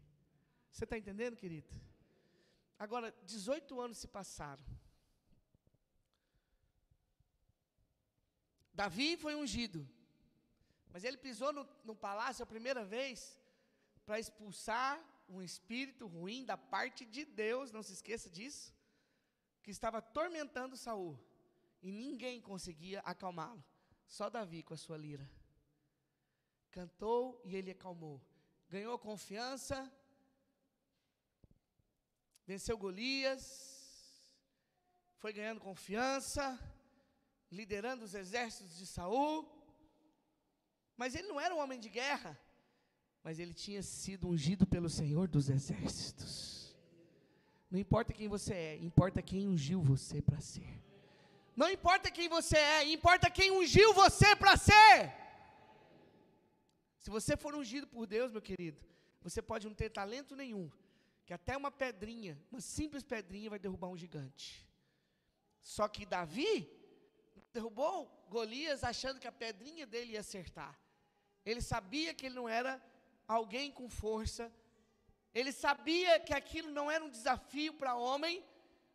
Você 0.72 0.84
está 0.84 0.98
entendendo, 0.98 1.36
querido? 1.36 1.70
Agora, 2.78 3.14
18 3.26 3.80
anos 3.80 3.98
se 3.98 4.08
passaram. 4.08 4.64
Davi 8.74 9.18
foi 9.18 9.34
ungido, 9.34 9.90
mas 10.92 11.04
ele 11.04 11.18
pisou 11.18 11.52
no, 11.52 11.68
no 11.84 11.96
palácio 11.96 12.44
a 12.44 12.46
primeira 12.46 12.86
vez 12.86 13.40
para 14.06 14.20
expulsar 14.20 15.04
um 15.28 15.42
espírito 15.42 16.08
ruim 16.08 16.46
da 16.46 16.58
parte 16.58 17.06
de 17.06 17.26
Deus, 17.26 17.72
não 17.72 17.84
se 17.84 17.94
esqueça 17.94 18.30
disso, 18.30 18.74
que 19.62 19.72
estava 19.72 19.98
atormentando 19.98 20.78
Saul, 20.78 21.20
e 21.82 21.92
ninguém 21.92 22.42
conseguia 22.42 23.02
acalmá-lo. 23.02 23.64
Só 24.08 24.30
Davi 24.30 24.64
com 24.64 24.74
a 24.74 24.78
sua 24.78 24.98
lira. 24.98 25.30
Cantou 26.72 27.42
e 27.44 27.56
ele 27.56 27.72
acalmou. 27.72 28.22
Ganhou 28.70 28.98
confiança. 28.98 29.92
Venceu 32.46 32.78
Golias. 32.78 33.44
Foi 35.18 35.34
ganhando 35.34 35.60
confiança. 35.60 36.58
Liderando 37.52 38.06
os 38.06 38.14
exércitos 38.14 38.78
de 38.78 38.86
Saul. 38.86 39.46
Mas 40.96 41.16
ele 41.16 41.28
não 41.28 41.40
era 41.40 41.54
um 41.54 41.60
homem 41.60 41.80
de 41.80 41.90
guerra. 41.90 42.40
Mas 43.28 43.40
ele 43.40 43.54
tinha 43.54 43.84
sido 43.84 44.26
ungido 44.30 44.66
pelo 44.66 44.90
Senhor 44.90 45.28
dos 45.28 45.50
exércitos. 45.50 46.74
Não 47.70 47.78
importa 47.78 48.14
quem 48.14 48.30
você 48.30 48.54
é, 48.54 48.78
importa 48.78 49.22
quem 49.22 49.50
ungiu 49.50 49.82
você 49.82 50.22
para 50.22 50.40
ser. 50.40 50.82
Não 51.54 51.70
importa 51.70 52.10
quem 52.10 52.30
você 52.30 52.56
é, 52.56 52.86
importa 52.90 53.30
quem 53.30 53.52
ungiu 53.52 53.94
você 53.94 54.34
para 54.34 54.56
ser. 54.56 55.14
Se 57.00 57.10
você 57.10 57.36
for 57.36 57.54
ungido 57.54 57.86
por 57.86 58.08
Deus, 58.08 58.32
meu 58.32 58.42
querido, 58.42 58.80
você 59.22 59.42
pode 59.42 59.68
não 59.68 59.76
ter 59.76 59.90
talento 59.90 60.34
nenhum, 60.34 60.72
que 61.26 61.34
até 61.34 61.58
uma 61.58 61.70
pedrinha, 61.70 62.42
uma 62.50 62.62
simples 62.62 63.04
pedrinha 63.04 63.50
vai 63.50 63.60
derrubar 63.60 63.90
um 63.90 63.98
gigante. 63.98 64.66
Só 65.62 65.86
que 65.90 66.06
Davi 66.06 66.72
derrubou 67.52 68.10
Golias 68.30 68.86
achando 68.86 69.20
que 69.20 69.28
a 69.28 69.34
pedrinha 69.34 69.86
dele 69.86 70.14
ia 70.14 70.22
acertar. 70.22 70.80
Ele 71.46 71.62
sabia 71.62 72.14
que 72.14 72.28
ele 72.28 72.36
não 72.36 72.48
era 72.48 72.82
alguém 73.28 73.72
com 73.72 73.90
força. 73.90 74.52
Ele 75.34 75.52
sabia 75.52 76.20
que 76.20 76.34
aquilo 76.34 76.72
não 76.72 76.90
era 76.90 77.04
um 77.04 77.10
desafio 77.10 77.74
para 77.74 77.96
homem, 77.96 78.44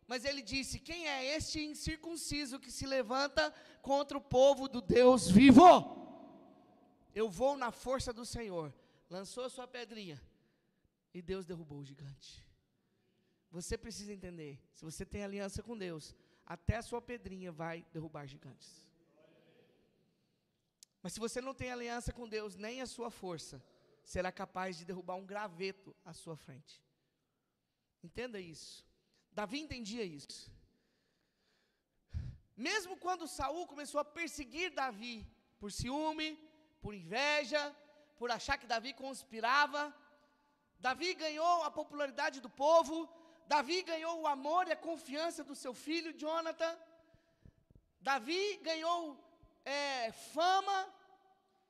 mas 0.07 0.25
ele 0.25 0.41
disse: 0.41 0.79
Quem 0.79 1.07
é 1.07 1.35
este 1.35 1.63
incircunciso 1.63 2.59
que 2.59 2.71
se 2.71 2.85
levanta 2.85 3.53
contra 3.81 4.17
o 4.17 4.21
povo 4.21 4.67
do 4.67 4.81
Deus 4.81 5.29
vivo? 5.29 6.01
Eu 7.13 7.29
vou 7.29 7.55
na 7.55 7.71
força 7.71 8.11
do 8.11 8.25
Senhor. 8.25 8.73
Lançou 9.09 9.47
sua 9.49 9.67
pedrinha 9.67 10.21
e 11.13 11.21
Deus 11.21 11.45
derrubou 11.45 11.79
o 11.79 11.85
gigante. 11.85 12.43
Você 13.51 13.77
precisa 13.77 14.11
entender: 14.11 14.59
se 14.73 14.83
você 14.83 15.05
tem 15.05 15.23
aliança 15.23 15.61
com 15.61 15.77
Deus, 15.77 16.15
até 16.45 16.77
a 16.77 16.81
sua 16.81 17.01
pedrinha 17.01 17.51
vai 17.51 17.85
derrubar 17.93 18.25
gigantes. 18.25 18.89
Mas 21.01 21.13
se 21.13 21.19
você 21.19 21.39
não 21.39 21.53
tem 21.53 21.71
aliança 21.71 22.11
com 22.11 22.27
Deus, 22.27 22.55
nem 22.55 22.81
a 22.81 22.85
sua 22.85 23.11
força 23.11 23.61
será 24.03 24.31
capaz 24.31 24.77
de 24.77 24.85
derrubar 24.85 25.15
um 25.15 25.25
graveto 25.25 25.95
à 26.03 26.13
sua 26.13 26.35
frente. 26.35 26.81
Entenda 28.03 28.39
isso. 28.39 28.85
Davi 29.31 29.59
entendia 29.59 30.03
isso. 30.03 30.51
Mesmo 32.55 32.97
quando 32.97 33.27
Saul 33.27 33.65
começou 33.65 33.99
a 33.99 34.05
perseguir 34.05 34.71
Davi 34.71 35.25
por 35.59 35.71
ciúme, 35.71 36.37
por 36.81 36.93
inveja, 36.93 37.75
por 38.17 38.29
achar 38.29 38.57
que 38.57 38.67
Davi 38.67 38.93
conspirava, 38.93 39.93
Davi 40.77 41.13
ganhou 41.13 41.63
a 41.63 41.71
popularidade 41.71 42.41
do 42.41 42.49
povo, 42.49 43.09
Davi 43.47 43.81
ganhou 43.83 44.21
o 44.21 44.27
amor 44.27 44.67
e 44.67 44.71
a 44.71 44.75
confiança 44.75 45.43
do 45.43 45.55
seu 45.55 45.73
filho 45.73 46.17
Jonathan, 46.17 46.77
Davi 48.01 48.57
ganhou 48.57 49.17
é, 49.63 50.11
fama, 50.11 50.93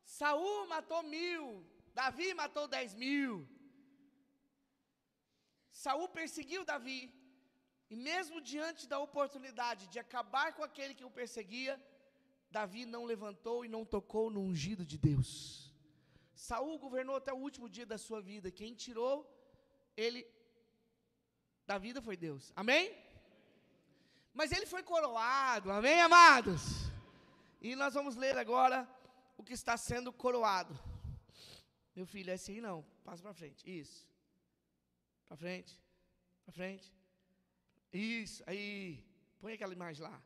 Saul 0.04 0.68
matou 0.68 1.04
mil, 1.04 1.64
Davi 1.94 2.34
matou 2.34 2.68
dez 2.68 2.94
mil. 2.94 3.48
Saul 5.72 6.08
perseguiu 6.08 6.64
Davi, 6.64 7.02
e 7.90 7.96
mesmo 7.96 8.40
diante 8.42 8.88
da 8.88 9.00
oportunidade 9.00 9.88
de 9.88 10.00
acabar 10.00 10.54
com 10.54 10.64
aquele 10.64 10.94
que 10.94 11.06
o 11.06 11.12
perseguia, 11.12 11.74
Davi 12.50 12.86
não 12.86 13.04
levantou 13.06 13.66
e 13.66 13.68
não 13.68 13.84
tocou 13.84 14.30
no 14.30 14.42
ungido 14.42 14.86
de 14.86 14.98
Deus. 14.98 15.30
Saul 16.36 16.78
governou 16.78 17.16
até 17.16 17.32
o 17.34 17.38
último 17.48 17.68
dia 17.70 17.86
da 17.86 17.98
sua 17.98 18.22
vida. 18.22 18.52
Quem 18.52 18.74
tirou 18.74 19.16
ele 19.96 20.26
da 21.66 21.78
vida 21.78 22.02
foi 22.02 22.16
Deus. 22.18 22.52
Amém? 22.56 22.96
Mas 24.34 24.52
ele 24.52 24.66
foi 24.66 24.84
coroado, 24.84 25.72
amém, 25.72 26.02
amados? 26.02 26.62
E 27.62 27.76
nós 27.76 27.94
vamos 27.94 28.16
ler 28.16 28.38
agora 28.38 28.88
o 29.38 29.44
que 29.44 29.54
está 29.54 29.78
sendo 29.78 30.12
coroado. 30.12 30.78
Meu 31.96 32.06
filho, 32.06 32.32
é 32.32 32.34
assim 32.34 32.60
não, 32.60 32.84
passa 33.04 33.22
para 33.22 33.34
frente. 33.34 33.62
Isso. 33.80 34.08
Para 35.28 35.38
frente. 35.38 35.80
Para 36.44 36.54
frente. 36.54 36.92
Isso, 37.92 38.44
aí. 38.48 39.06
Põe 39.40 39.54
aquela 39.54 39.74
imagem 39.74 40.04
lá. 40.04 40.22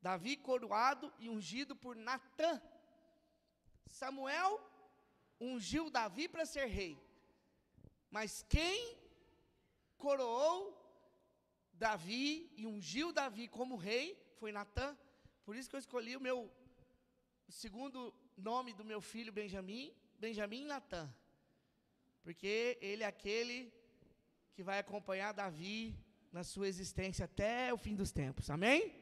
Davi 0.00 0.36
coroado 0.36 1.12
e 1.18 1.28
ungido 1.28 1.74
por 1.76 1.94
Natã. 1.96 2.60
Samuel 3.86 4.60
ungiu 5.40 5.90
Davi 5.90 6.28
para 6.28 6.44
ser 6.44 6.66
rei. 6.66 7.00
Mas 8.10 8.44
quem 8.48 8.98
coroou 9.96 10.78
Davi 11.72 12.52
e 12.56 12.66
ungiu 12.66 13.12
Davi 13.12 13.48
como 13.48 13.76
rei 13.76 14.06
foi 14.38 14.52
Natã. 14.52 14.96
Por 15.44 15.56
isso 15.56 15.70
que 15.70 15.76
eu 15.76 15.80
escolhi 15.80 16.16
o 16.16 16.20
meu 16.20 16.38
o 17.48 17.52
segundo 17.52 18.14
nome 18.36 18.72
do 18.72 18.84
meu 18.84 19.00
filho 19.00 19.32
Benjamim, 19.32 19.94
Benjamim 20.22 20.64
Natã. 20.64 21.12
Porque 22.22 22.78
ele 22.80 23.02
é 23.02 23.06
aquele 23.06 23.72
que 24.54 24.62
vai 24.62 24.78
acompanhar 24.78 25.32
Davi 25.32 25.98
na 26.30 26.44
sua 26.44 26.68
existência 26.68 27.24
até 27.24 27.74
o 27.74 27.76
fim 27.76 27.96
dos 27.96 28.12
tempos. 28.12 28.48
Amém? 28.48 28.94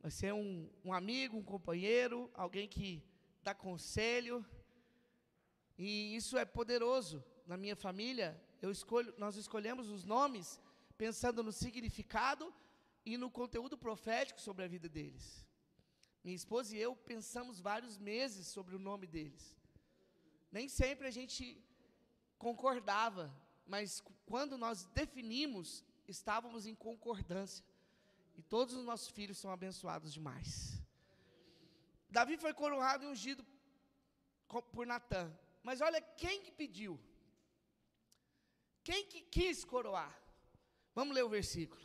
Vai 0.00 0.10
ser 0.10 0.32
um, 0.32 0.66
um 0.82 0.94
amigo, 0.94 1.36
um 1.36 1.42
companheiro, 1.42 2.30
alguém 2.32 2.66
que 2.66 3.04
dá 3.42 3.54
conselho. 3.54 4.42
E 5.76 6.16
isso 6.16 6.38
é 6.38 6.46
poderoso. 6.46 7.22
Na 7.46 7.58
minha 7.58 7.76
família, 7.76 8.42
eu 8.62 8.70
escolho, 8.70 9.12
nós 9.18 9.36
escolhemos 9.36 9.90
os 9.90 10.04
nomes 10.04 10.58
pensando 10.96 11.42
no 11.42 11.52
significado 11.52 12.50
e 13.04 13.18
no 13.18 13.30
conteúdo 13.30 13.76
profético 13.76 14.40
sobre 14.40 14.64
a 14.64 14.68
vida 14.68 14.88
deles. 14.88 15.46
Minha 16.24 16.36
esposa 16.36 16.74
e 16.74 16.80
eu 16.80 16.96
pensamos 16.96 17.60
vários 17.60 17.98
meses 17.98 18.46
sobre 18.46 18.74
o 18.74 18.78
nome 18.78 19.06
deles. 19.06 19.57
Nem 20.50 20.68
sempre 20.68 21.06
a 21.06 21.10
gente 21.10 21.62
concordava, 22.38 23.34
mas 23.66 24.02
quando 24.24 24.56
nós 24.56 24.84
definimos, 24.86 25.84
estávamos 26.06 26.66
em 26.66 26.74
concordância. 26.74 27.64
E 28.36 28.42
todos 28.42 28.74
os 28.74 28.84
nossos 28.84 29.08
filhos 29.08 29.38
são 29.38 29.50
abençoados 29.50 30.12
demais. 30.12 30.80
Davi 32.08 32.38
foi 32.38 32.54
coroado 32.54 33.04
e 33.04 33.08
ungido 33.08 33.44
por 34.72 34.86
Natã. 34.86 35.30
Mas 35.62 35.80
olha 35.80 36.00
quem 36.00 36.40
que 36.42 36.52
pediu. 36.52 36.98
Quem 38.82 39.04
que 39.04 39.20
quis 39.20 39.64
coroar? 39.64 40.18
Vamos 40.94 41.14
ler 41.14 41.24
o 41.24 41.28
versículo. 41.28 41.82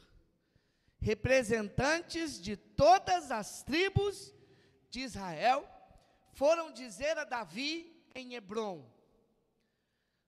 Representantes 1.02 2.42
de 2.42 2.56
todas 2.56 3.30
as 3.30 3.62
tribos 3.64 4.34
de 4.90 5.02
Israel 5.02 5.70
foram 6.32 6.72
dizer 6.72 7.18
a 7.18 7.26
Davi 7.26 7.93
em 8.16 8.36
Hebron: 8.36 8.86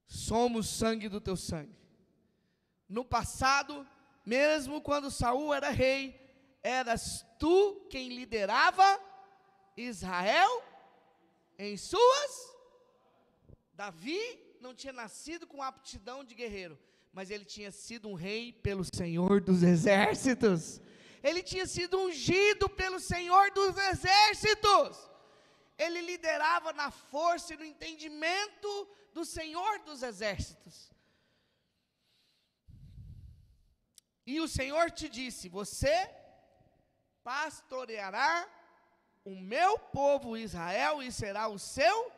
Somos 0.06 0.68
sangue 0.68 1.08
do 1.08 1.20
teu 1.20 1.36
sangue. 1.36 1.78
No 2.88 3.04
passado, 3.04 3.86
mesmo 4.24 4.80
quando 4.80 5.10
Saul 5.10 5.52
era 5.52 5.70
rei, 5.70 6.20
eras 6.62 7.24
tu 7.38 7.86
quem 7.90 8.08
liderava 8.08 9.00
Israel 9.76 10.62
em 11.58 11.76
suas. 11.76 12.56
Davi 13.72 14.20
não 14.60 14.74
tinha 14.74 14.92
nascido 14.92 15.46
com 15.46 15.62
aptidão 15.62 16.24
de 16.24 16.34
guerreiro, 16.34 16.78
mas 17.12 17.30
ele 17.30 17.44
tinha 17.44 17.70
sido 17.70 18.08
um 18.08 18.14
rei 18.14 18.52
pelo 18.52 18.84
Senhor 18.84 19.40
dos 19.40 19.62
exércitos. 19.62 20.80
Ele 21.22 21.42
tinha 21.42 21.66
sido 21.66 21.98
ungido 21.98 22.68
pelo 22.68 23.00
Senhor 23.00 23.50
dos 23.50 23.76
exércitos. 23.76 25.10
Ele 25.78 26.00
liderava 26.00 26.72
na 26.72 26.90
força 26.90 27.54
e 27.54 27.56
no 27.56 27.64
entendimento 27.64 28.88
do 29.12 29.24
Senhor 29.24 29.80
dos 29.80 30.02
exércitos. 30.02 30.90
E 34.26 34.40
o 34.40 34.48
Senhor 34.48 34.90
te 34.90 35.08
disse: 35.08 35.48
Você 35.48 35.94
pastoreará 37.22 38.48
o 39.24 39.34
meu 39.34 39.78
povo 39.78 40.36
Israel 40.36 41.02
e 41.02 41.12
será 41.12 41.48
o 41.48 41.58
seu 41.58 42.12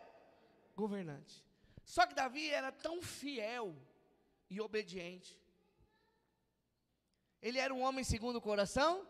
governante. 0.76 1.44
Só 1.84 2.06
que 2.06 2.14
Davi 2.14 2.50
era 2.50 2.70
tão 2.70 3.02
fiel 3.02 3.74
e 4.48 4.60
obediente. 4.60 5.38
Ele 7.40 7.58
era 7.58 7.72
um 7.72 7.82
homem 7.82 8.04
segundo 8.04 8.36
o 8.36 8.40
coração. 8.40 9.06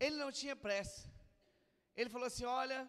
Ele 0.00 0.16
não 0.16 0.32
tinha 0.32 0.56
pressa. 0.56 1.13
Ele 1.96 2.10
falou 2.10 2.26
assim: 2.26 2.44
Olha, 2.44 2.88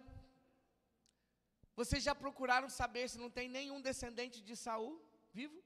vocês 1.75 2.01
já 2.03 2.15
procuraram 2.15 2.69
saber 2.69 3.09
se 3.09 3.17
não 3.17 3.29
tem 3.29 3.47
nenhum 3.47 3.81
descendente 3.81 4.41
de 4.41 4.55
Saul 4.55 4.93
vivo? 5.31 5.61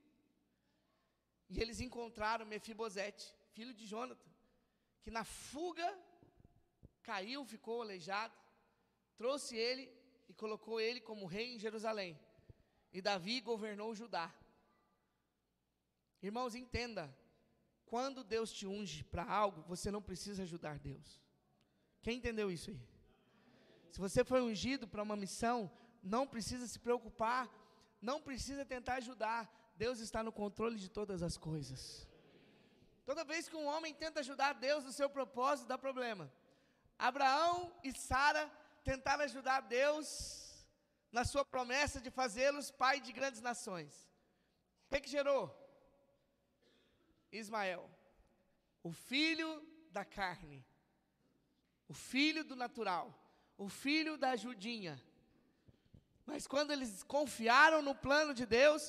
E 1.50 1.60
eles 1.62 1.80
encontraram 1.80 2.46
Mefibosete, 2.46 3.34
filho 3.54 3.74
de 3.74 3.86
Jonathan, 3.86 4.30
que 5.02 5.12
na 5.12 5.24
fuga 5.24 5.88
caiu, 7.02 7.44
ficou 7.46 7.82
aleijado, 7.82 8.34
trouxe 9.18 9.56
ele 9.56 9.92
e 10.28 10.34
colocou 10.34 10.80
ele 10.80 11.02
como 11.02 11.26
rei 11.26 11.56
em 11.56 11.60
Jerusalém. 11.60 12.20
E 12.92 13.02
Davi 13.02 13.40
governou 13.42 13.96
Judá. 13.96 14.34
Irmãos, 16.22 16.54
entenda: 16.56 17.16
quando 17.86 18.24
Deus 18.24 18.52
te 18.52 18.68
unge 18.68 19.04
para 19.04 19.24
algo, 19.24 19.62
você 19.64 19.90
não 19.90 20.02
precisa 20.02 20.44
ajudar 20.44 20.78
Deus. 20.80 21.22
Quem 22.02 22.18
entendeu 22.18 22.52
isso 22.52 22.70
aí? 22.72 22.80
Se 23.92 24.00
você 24.00 24.24
foi 24.24 24.42
ungido 24.42 24.88
para 24.88 25.04
uma 25.04 25.16
missão, 25.16 25.72
não 26.04 26.28
precisa 26.28 26.68
se 26.68 26.80
preocupar, 26.80 27.50
não 28.02 28.22
precisa 28.22 28.66
tentar 28.66 28.96
ajudar. 28.96 29.50
Deus 29.76 30.00
está 30.00 30.22
no 30.24 30.32
controle 30.32 30.78
de 30.78 30.90
todas 30.90 31.22
as 31.24 31.38
coisas. 31.38 32.08
Toda 33.06 33.24
vez 33.24 33.50
que 33.50 33.56
um 33.56 33.66
homem 33.66 33.94
tenta 33.94 34.20
ajudar 34.20 34.54
Deus 34.54 34.84
no 34.84 34.92
seu 34.92 35.10
propósito, 35.10 35.68
dá 35.68 35.78
problema. 35.78 36.32
Abraão 36.98 37.74
e 37.84 37.92
Sara 37.94 38.50
tentaram 38.84 39.24
ajudar 39.24 39.62
Deus 39.62 40.68
na 41.12 41.26
sua 41.26 41.44
promessa 41.44 42.00
de 42.00 42.12
fazê-los 42.12 42.70
pai 42.70 43.00
de 43.00 43.12
grandes 43.12 43.42
nações. 43.42 44.08
O 44.86 44.90
que, 44.90 45.02
que 45.02 45.10
gerou? 45.10 45.56
Ismael, 47.32 47.90
o 48.84 48.92
filho 48.92 49.50
da 49.92 50.04
carne, 50.04 50.66
o 51.88 51.94
filho 51.94 52.44
do 52.44 52.56
natural, 52.56 53.14
o 53.66 53.68
filho 53.84 54.14
da 54.24 54.30
ajudinha. 54.38 54.96
Mas 56.26 56.48
quando 56.54 56.72
eles 56.72 56.92
confiaram 57.16 57.82
no 57.88 57.94
plano 58.06 58.34
de 58.40 58.46
Deus, 58.46 58.82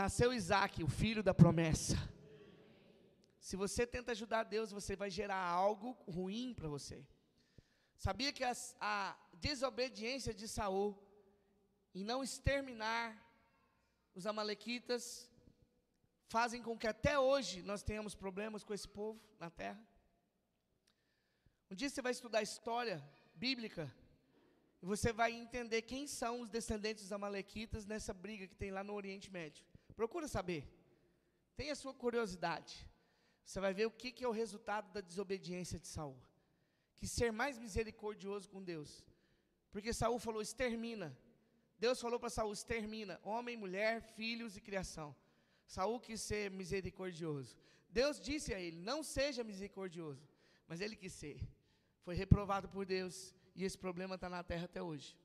nasceu 0.00 0.28
Isaac, 0.40 0.82
o 0.82 0.88
filho 0.88 1.22
da 1.22 1.34
promessa. 1.42 1.96
Se 3.38 3.54
você 3.64 3.86
tenta 3.86 4.12
ajudar 4.12 4.42
Deus, 4.56 4.72
você 4.78 4.94
vai 5.02 5.10
gerar 5.18 5.42
algo 5.66 5.88
ruim 6.18 6.52
para 6.58 6.68
você. 6.76 6.98
Sabia 7.96 8.32
que 8.36 8.44
a 8.44 9.16
desobediência 9.48 10.34
de 10.34 10.48
Saul 10.56 10.88
em 11.98 12.04
não 12.04 12.22
exterminar 12.22 13.06
os 14.14 14.26
amalequitas, 14.26 15.30
fazem 16.34 16.62
com 16.62 16.76
que 16.80 16.86
até 16.86 17.18
hoje 17.18 17.62
nós 17.62 17.82
tenhamos 17.82 18.14
problemas 18.14 18.62
com 18.62 18.74
esse 18.74 18.88
povo 18.98 19.18
na 19.38 19.48
terra. 19.48 19.82
Um 21.70 21.74
dia 21.74 21.88
você 21.88 22.02
vai 22.02 22.12
estudar 22.12 22.42
história 22.42 22.96
bíblica 23.34 23.84
você 24.86 25.12
vai 25.12 25.32
entender 25.32 25.82
quem 25.82 26.06
são 26.06 26.42
os 26.42 26.48
descendentes 26.48 27.04
dos 27.04 27.12
amalequitas 27.12 27.84
nessa 27.84 28.14
briga 28.14 28.46
que 28.46 28.54
tem 28.54 28.70
lá 28.70 28.84
no 28.84 28.94
Oriente 28.94 29.30
Médio. 29.30 29.64
Procura 29.94 30.28
saber. 30.28 30.62
Tenha 31.56 31.74
sua 31.74 31.94
curiosidade. 31.94 32.88
Você 33.44 33.58
vai 33.60 33.72
ver 33.72 33.86
o 33.86 33.90
que, 33.90 34.12
que 34.12 34.24
é 34.24 34.28
o 34.28 34.32
resultado 34.32 34.92
da 34.92 35.00
desobediência 35.00 35.78
de 35.78 35.86
Saul. 35.86 36.16
Que 36.96 37.06
ser 37.06 37.32
mais 37.32 37.58
misericordioso 37.58 38.48
com 38.48 38.62
Deus. 38.62 39.04
Porque 39.70 39.92
Saul 39.92 40.18
falou: 40.18 40.42
extermina. 40.42 41.16
Deus 41.78 42.00
falou 42.00 42.18
para 42.18 42.30
Saul: 42.30 42.52
extermina 42.52 43.20
homem, 43.22 43.56
mulher, 43.56 44.02
filhos 44.02 44.56
e 44.56 44.60
criação. 44.60 45.14
Saul 45.66 46.00
quis 46.00 46.20
ser 46.20 46.50
misericordioso. 46.50 47.56
Deus 47.88 48.20
disse 48.20 48.52
a 48.52 48.60
ele: 48.60 48.78
não 48.78 49.02
seja 49.02 49.44
misericordioso. 49.44 50.28
Mas 50.68 50.80
ele 50.80 50.96
quis 50.96 51.12
ser. 51.12 51.40
Foi 52.02 52.14
reprovado 52.14 52.68
por 52.68 52.84
Deus 52.84 53.34
e 53.56 53.64
esse 53.64 53.76
problema 53.76 54.14
está 54.14 54.28
na 54.28 54.42
terra 54.44 54.66
até 54.66 54.82
hoje. 54.82 55.16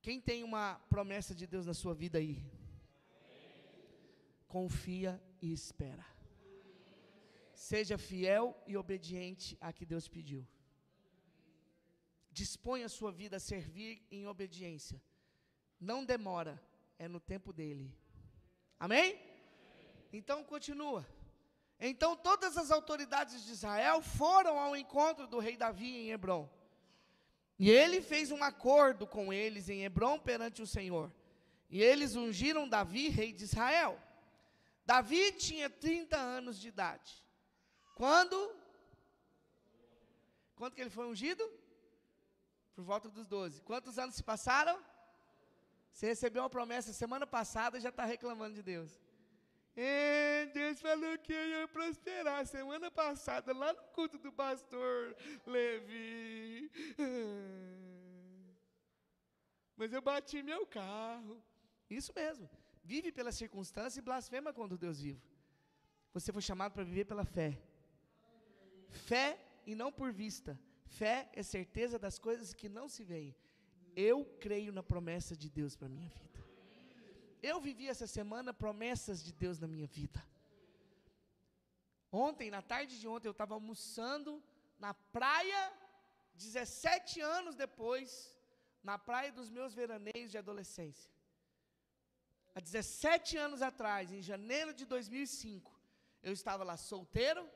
Quem 0.00 0.20
tem 0.20 0.42
uma 0.42 0.76
promessa 0.88 1.34
de 1.34 1.46
Deus 1.46 1.66
na 1.66 1.74
sua 1.74 1.94
vida 1.94 2.18
aí? 2.18 2.42
Confia 4.46 5.20
e 5.42 5.52
espera. 5.52 6.06
Seja 7.52 7.98
fiel 7.98 8.56
e 8.66 8.76
obediente 8.76 9.58
a 9.60 9.72
que 9.72 9.84
Deus 9.84 10.08
pediu 10.08 10.46
dispõe 12.38 12.84
a 12.84 12.88
sua 12.88 13.10
vida 13.10 13.36
a 13.36 13.40
servir 13.40 14.00
em 14.12 14.28
obediência. 14.28 15.02
Não 15.80 16.04
demora, 16.04 16.62
é 16.96 17.08
no 17.08 17.18
tempo 17.18 17.52
dele. 17.52 17.92
Amém? 18.78 19.18
Então 20.12 20.44
continua. 20.44 21.04
Então 21.80 22.16
todas 22.16 22.56
as 22.56 22.70
autoridades 22.70 23.44
de 23.44 23.50
Israel 23.50 24.00
foram 24.00 24.56
ao 24.58 24.76
encontro 24.76 25.26
do 25.26 25.40
rei 25.40 25.56
Davi 25.56 25.90
em 25.96 26.10
Hebron. 26.10 26.48
E 27.58 27.70
ele 27.70 28.00
fez 28.00 28.30
um 28.30 28.42
acordo 28.42 29.06
com 29.06 29.32
eles 29.32 29.68
em 29.68 29.84
Hebron 29.84 30.18
perante 30.18 30.62
o 30.62 30.66
Senhor. 30.66 31.12
E 31.68 31.82
eles 31.82 32.14
ungiram 32.14 32.68
Davi, 32.68 33.08
rei 33.08 33.32
de 33.32 33.44
Israel. 33.44 34.00
Davi 34.86 35.32
tinha 35.32 35.68
30 35.68 36.16
anos 36.16 36.58
de 36.58 36.68
idade. 36.68 37.12
Quando? 37.94 38.36
Quando 40.54 40.74
que 40.74 40.80
ele 40.80 40.90
foi 40.90 41.06
ungido? 41.06 41.44
Por 42.74 42.84
volta 42.84 43.08
dos 43.08 43.26
12. 43.26 43.60
Quantos 43.62 43.98
anos 43.98 44.14
se 44.14 44.22
passaram? 44.22 44.80
Você 45.92 46.06
recebeu 46.06 46.42
uma 46.44 46.48
promessa 46.48 46.92
semana 46.92 47.26
passada 47.26 47.76
e 47.76 47.80
já 47.80 47.88
está 47.88 48.04
reclamando 48.04 48.54
de 48.54 48.62
Deus. 48.62 49.00
É, 49.80 50.46
Deus 50.46 50.80
falou 50.80 51.16
que 51.18 51.32
eu 51.32 51.46
ia 51.50 51.68
prosperar 51.68 52.44
semana 52.44 52.90
passada, 52.90 53.52
lá 53.56 53.72
no 53.72 53.82
culto 53.96 54.18
do 54.18 54.32
pastor 54.32 55.14
Levi. 55.46 56.68
Mas 59.76 59.92
eu 59.92 60.02
bati 60.02 60.42
meu 60.42 60.66
carro. 60.66 61.40
Isso 61.88 62.12
mesmo. 62.12 62.50
Vive 62.82 63.12
pela 63.12 63.30
circunstância 63.30 64.00
e 64.00 64.02
blasfema 64.02 64.52
contra 64.52 64.74
o 64.74 64.78
Deus 64.78 65.00
vivo. 65.00 65.22
Você 66.12 66.32
foi 66.32 66.42
chamado 66.42 66.72
para 66.72 66.82
viver 66.82 67.04
pela 67.04 67.24
fé. 67.24 67.56
Fé 68.88 69.38
e 69.64 69.76
não 69.76 69.92
por 69.92 70.12
vista. 70.12 70.58
Fé 70.86 71.30
é 71.32 71.42
certeza 71.44 72.00
das 72.00 72.18
coisas 72.18 72.52
que 72.52 72.68
não 72.68 72.88
se 72.88 73.04
veem. 73.04 73.32
Eu 73.94 74.24
creio 74.40 74.72
na 74.72 74.82
promessa 74.82 75.36
de 75.36 75.48
Deus 75.48 75.76
para 75.76 75.88
minha 75.88 76.08
vida. 76.08 76.27
Eu 77.42 77.60
vivi 77.60 77.88
essa 77.88 78.06
semana 78.06 78.52
promessas 78.52 79.22
de 79.22 79.32
Deus 79.32 79.58
na 79.58 79.68
minha 79.68 79.86
vida. 79.86 80.24
Ontem, 82.10 82.50
na 82.50 82.62
tarde 82.62 82.98
de 82.98 83.06
ontem, 83.06 83.28
eu 83.28 83.32
estava 83.32 83.54
almoçando 83.54 84.42
na 84.78 84.94
praia, 84.94 85.72
17 86.34 87.20
anos 87.20 87.54
depois, 87.54 88.36
na 88.82 88.98
praia 88.98 89.30
dos 89.30 89.50
meus 89.50 89.74
veraneios 89.74 90.30
de 90.30 90.38
adolescência. 90.38 91.10
Há 92.54 92.60
17 92.60 93.36
anos 93.36 93.62
atrás, 93.62 94.12
em 94.12 94.22
janeiro 94.22 94.72
de 94.72 94.84
2005, 94.84 95.78
eu 96.22 96.32
estava 96.32 96.64
lá 96.64 96.76
solteiro 96.76 97.48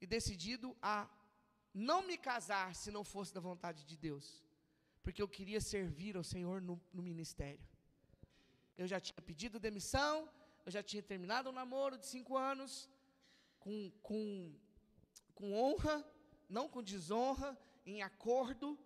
e 0.00 0.06
decidido 0.06 0.76
a 0.82 1.08
não 1.72 2.02
me 2.02 2.16
casar 2.16 2.74
se 2.74 2.90
não 2.90 3.04
fosse 3.04 3.32
da 3.32 3.40
vontade 3.40 3.84
de 3.84 3.96
Deus, 3.96 4.42
porque 5.02 5.22
eu 5.22 5.28
queria 5.28 5.60
servir 5.60 6.16
ao 6.16 6.24
Senhor 6.24 6.60
no, 6.60 6.80
no 6.92 7.02
ministério. 7.02 7.77
Eu 8.80 8.86
já 8.86 9.00
tinha 9.00 9.20
pedido 9.20 9.58
demissão, 9.58 10.14
eu 10.64 10.70
já 10.70 10.82
tinha 10.82 11.02
terminado 11.02 11.50
um 11.50 11.52
namoro 11.60 11.98
de 11.98 12.06
cinco 12.06 12.36
anos, 12.36 12.88
com, 13.58 13.90
com, 14.00 14.54
com 15.34 15.52
honra, 15.52 15.96
não 16.48 16.68
com 16.68 16.80
desonra, 16.82 17.58
em 17.84 18.02
acordo, 18.02 18.78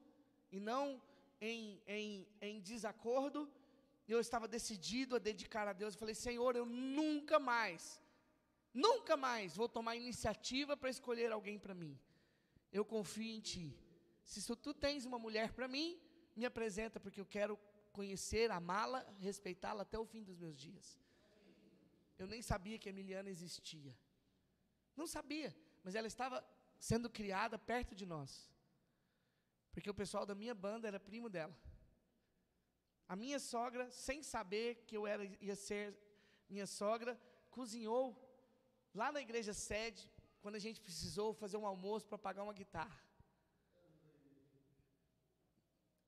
e 0.51 0.59
não 0.59 1.03
em, 1.41 1.83
em, 1.87 2.27
em 2.41 2.61
desacordo. 2.61 3.53
Eu 4.09 4.19
estava 4.19 4.49
decidido 4.49 5.17
a 5.17 5.19
dedicar 5.19 5.69
a 5.69 5.75
Deus. 5.75 5.95
Eu 5.95 6.01
falei, 6.01 6.15
Senhor, 6.15 6.57
eu 6.57 6.65
nunca 6.65 7.39
mais, 7.39 8.01
nunca 8.73 9.15
mais 9.15 9.57
vou 9.57 9.69
tomar 9.69 9.95
iniciativa 9.97 10.75
para 10.75 10.89
escolher 10.89 11.31
alguém 11.33 11.59
para 11.59 11.75
mim. 11.75 11.99
Eu 12.73 12.85
confio 12.85 13.31
em 13.37 13.41
Ti. 13.41 13.77
Se 14.25 14.41
tu 14.57 14.73
tens 14.73 15.05
uma 15.05 15.19
mulher 15.19 15.53
para 15.53 15.69
mim, 15.69 16.01
me 16.35 16.47
apresenta, 16.47 16.99
porque 16.99 17.21
eu 17.21 17.27
quero 17.27 17.59
conhecer, 17.99 18.51
amá-la, 18.51 19.01
respeitá-la 19.19 19.83
até 19.83 19.99
o 19.99 20.05
fim 20.05 20.23
dos 20.23 20.37
meus 20.37 20.57
dias. 20.57 20.99
Eu 22.19 22.27
nem 22.27 22.43
sabia 22.43 22.79
que 22.79 22.89
a 22.89 22.93
Emiliana 22.93 23.31
existia. 23.31 23.95
Não 24.97 25.07
sabia, 25.07 25.55
mas 25.85 25.95
ela 25.95 26.07
estava 26.07 26.45
sendo 26.79 27.09
criada 27.09 27.59
perto 27.59 27.95
de 27.95 28.07
nós. 28.07 28.51
Porque 29.73 29.91
o 29.91 29.95
pessoal 29.95 30.25
da 30.27 30.35
minha 30.35 30.55
banda 30.55 30.89
era 30.89 31.01
primo 31.01 31.29
dela. 31.29 31.57
A 33.09 33.17
minha 33.17 33.39
sogra, 33.39 33.91
sem 33.91 34.23
saber 34.23 34.85
que 34.87 34.97
eu 34.97 35.07
era, 35.07 35.25
ia 35.49 35.57
ser 35.57 35.97
minha 36.49 36.67
sogra, 36.67 37.19
cozinhou 37.51 38.05
lá 38.95 39.11
na 39.11 39.21
igreja 39.21 39.55
sede, 39.55 40.11
quando 40.41 40.57
a 40.57 40.59
gente 40.59 40.81
precisou 40.81 41.33
fazer 41.33 41.57
um 41.57 41.67
almoço 41.67 42.07
para 42.09 42.19
pagar 42.19 42.43
uma 42.43 42.53
guitarra. 42.53 43.01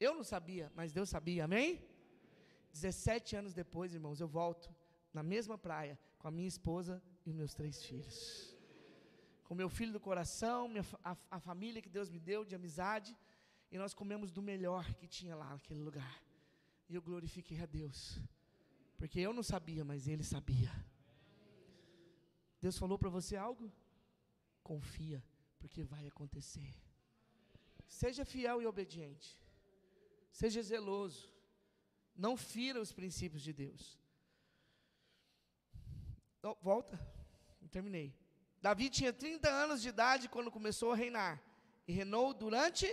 Eu 0.01 0.15
não 0.15 0.25
sabia, 0.25 0.73
mas 0.75 0.93
Deus 0.93 1.09
sabia, 1.09 1.45
amém? 1.45 1.83
17 2.73 3.37
anos 3.37 3.55
depois, 3.55 3.95
irmãos, 3.95 4.21
eu 4.21 4.27
volto 4.27 4.75
na 5.13 5.23
mesma 5.23 5.57
praia 5.57 5.99
com 6.19 6.27
a 6.27 6.31
minha 6.31 6.49
esposa 6.49 7.03
e 7.25 7.33
meus 7.33 7.55
três 7.55 7.85
filhos. 7.85 8.55
Com 9.45 9.55
meu 9.55 9.69
filho 9.69 9.93
do 9.93 10.01
coração, 10.01 10.69
minha, 10.69 10.85
a, 11.03 11.17
a 11.31 11.39
família 11.39 11.81
que 11.81 11.89
Deus 11.89 12.11
me 12.11 12.19
deu 12.19 12.45
de 12.45 12.55
amizade, 12.55 13.17
e 13.71 13.79
nós 13.79 13.95
comemos 13.95 14.31
do 14.33 14.43
melhor 14.43 14.95
que 14.95 15.07
tinha 15.07 15.37
lá 15.37 15.51
naquele 15.51 15.81
lugar. 15.81 16.23
E 16.89 16.95
eu 16.95 17.03
glorifiquei 17.03 17.61
a 17.61 17.67
Deus, 17.67 18.21
porque 18.97 19.21
eu 19.21 19.33
não 19.33 19.43
sabia, 19.43 19.85
mas 19.85 20.09
Ele 20.09 20.25
sabia. 20.25 20.73
Deus 22.61 22.77
falou 22.79 22.99
para 22.99 23.11
você 23.11 23.37
algo? 23.37 23.71
Confia, 24.63 25.23
porque 25.59 25.83
vai 25.83 26.07
acontecer. 26.07 26.75
Seja 27.87 28.25
fiel 28.25 28.63
e 28.63 28.67
obediente. 28.67 29.39
Seja 30.35 30.61
zeloso. 30.63 31.33
Não 32.15 32.37
fira 32.37 32.81
os 32.81 32.93
princípios 32.93 33.41
de 33.41 33.53
Deus. 33.53 33.97
Oh, 36.43 36.57
volta. 36.61 36.99
terminei. 37.71 38.13
Davi 38.61 38.91
tinha 38.91 39.13
30 39.13 39.49
anos 39.49 39.81
de 39.81 39.89
idade 39.89 40.29
quando 40.29 40.51
começou 40.51 40.91
a 40.91 40.97
reinar. 40.97 41.41
E 41.87 41.93
reinou 41.93 42.35
durante. 42.35 42.87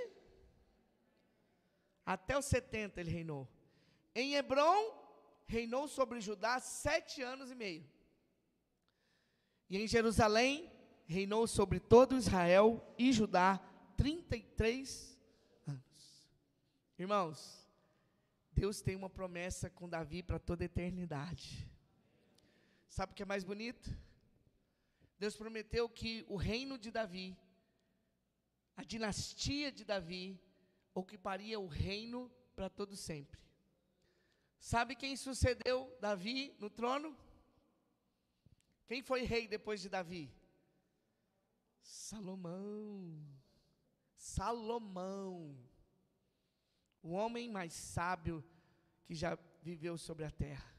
Até 2.06 2.38
os 2.38 2.46
70 2.46 3.02
ele 3.02 3.10
reinou. 3.10 3.48
Em 4.14 4.36
Hebron, 4.36 4.80
reinou 5.48 5.88
sobre 5.88 6.22
Judá 6.22 6.60
sete 6.60 7.24
anos 7.24 7.50
e 7.50 7.56
meio. 7.56 7.90
E 9.68 9.78
em 9.78 9.88
Jerusalém, 9.88 10.72
reinou 11.08 11.48
sobre 11.48 11.80
todo 11.80 12.18
Israel 12.18 12.94
e 13.00 13.12
Judá 13.12 13.60
33 13.98 15.11
Irmãos, 17.02 17.68
Deus 18.54 18.80
tem 18.80 18.96
uma 18.96 19.10
promessa 19.10 19.72
com 19.72 19.90
Davi 19.90 20.22
para 20.22 20.38
toda 20.38 20.64
a 20.64 20.68
eternidade. 20.68 21.68
Sabe 22.88 23.12
o 23.12 23.16
que 23.16 23.24
é 23.24 23.26
mais 23.26 23.44
bonito? 23.44 23.90
Deus 25.18 25.36
prometeu 25.36 25.90
que 25.90 26.24
o 26.30 26.36
reino 26.36 26.78
de 26.78 26.92
Davi, 26.92 27.36
a 28.78 28.84
dinastia 28.84 29.72
de 29.72 29.84
Davi, 29.84 30.40
ocuparia 30.94 31.60
o 31.60 31.66
reino 31.66 32.32
para 32.56 32.70
todo 32.70 32.96
sempre. 32.96 33.42
Sabe 34.60 34.96
quem 34.96 35.16
sucedeu 35.16 35.92
Davi 36.00 36.56
no 36.60 36.70
trono? 36.70 37.18
Quem 38.86 39.02
foi 39.02 39.24
rei 39.24 39.48
depois 39.48 39.82
de 39.82 39.90
Davi? 39.90 40.32
Salomão. 41.82 43.26
Salomão 44.16 45.71
o 47.02 47.12
homem 47.12 47.50
mais 47.50 47.74
sábio 47.74 48.44
que 49.06 49.16
já 49.16 49.38
viveu 49.62 49.98
sobre 49.98 50.26
a 50.26 50.32
terra. 50.32 50.70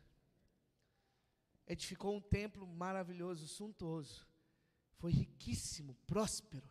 Edificou 1.67 2.15
um 2.15 2.21
templo 2.21 2.67
maravilhoso, 2.67 3.47
suntuoso. 3.47 4.27
Foi 4.99 5.11
riquíssimo, 5.11 5.95
próspero. 6.07 6.69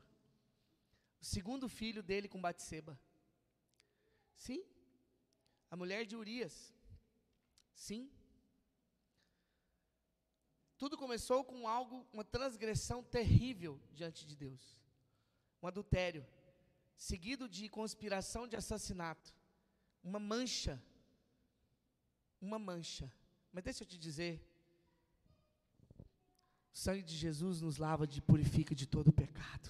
O 1.19 1.25
segundo 1.25 1.67
filho 1.67 2.01
dele 2.01 2.27
com 2.27 2.41
Batseba. 2.41 2.99
Sim. 4.35 4.63
A 5.69 5.75
mulher 5.75 6.05
de 6.05 6.15
Urias. 6.15 6.73
Sim. 7.73 8.11
Tudo 10.77 10.97
começou 10.97 11.43
com 11.43 11.67
algo, 11.67 12.07
uma 12.11 12.23
transgressão 12.23 13.03
terrível 13.03 13.79
diante 13.93 14.25
de 14.25 14.35
Deus. 14.35 14.77
Um 15.61 15.67
adultério, 15.67 16.25
seguido 16.97 17.47
de 17.47 17.69
conspiração 17.69 18.47
de 18.47 18.55
assassinato 18.55 19.40
uma 20.03 20.19
mancha. 20.19 20.81
Uma 22.39 22.57
mancha. 22.57 23.11
Mas 23.51 23.63
deixa 23.63 23.83
eu 23.83 23.87
te 23.87 23.97
dizer, 23.97 24.41
o 26.73 26.77
sangue 26.77 27.03
de 27.03 27.15
Jesus 27.15 27.61
nos 27.61 27.77
lava 27.77 28.05
e 28.05 28.21
purifica 28.21 28.73
de 28.73 28.87
todo 28.87 29.11
pecado. 29.11 29.69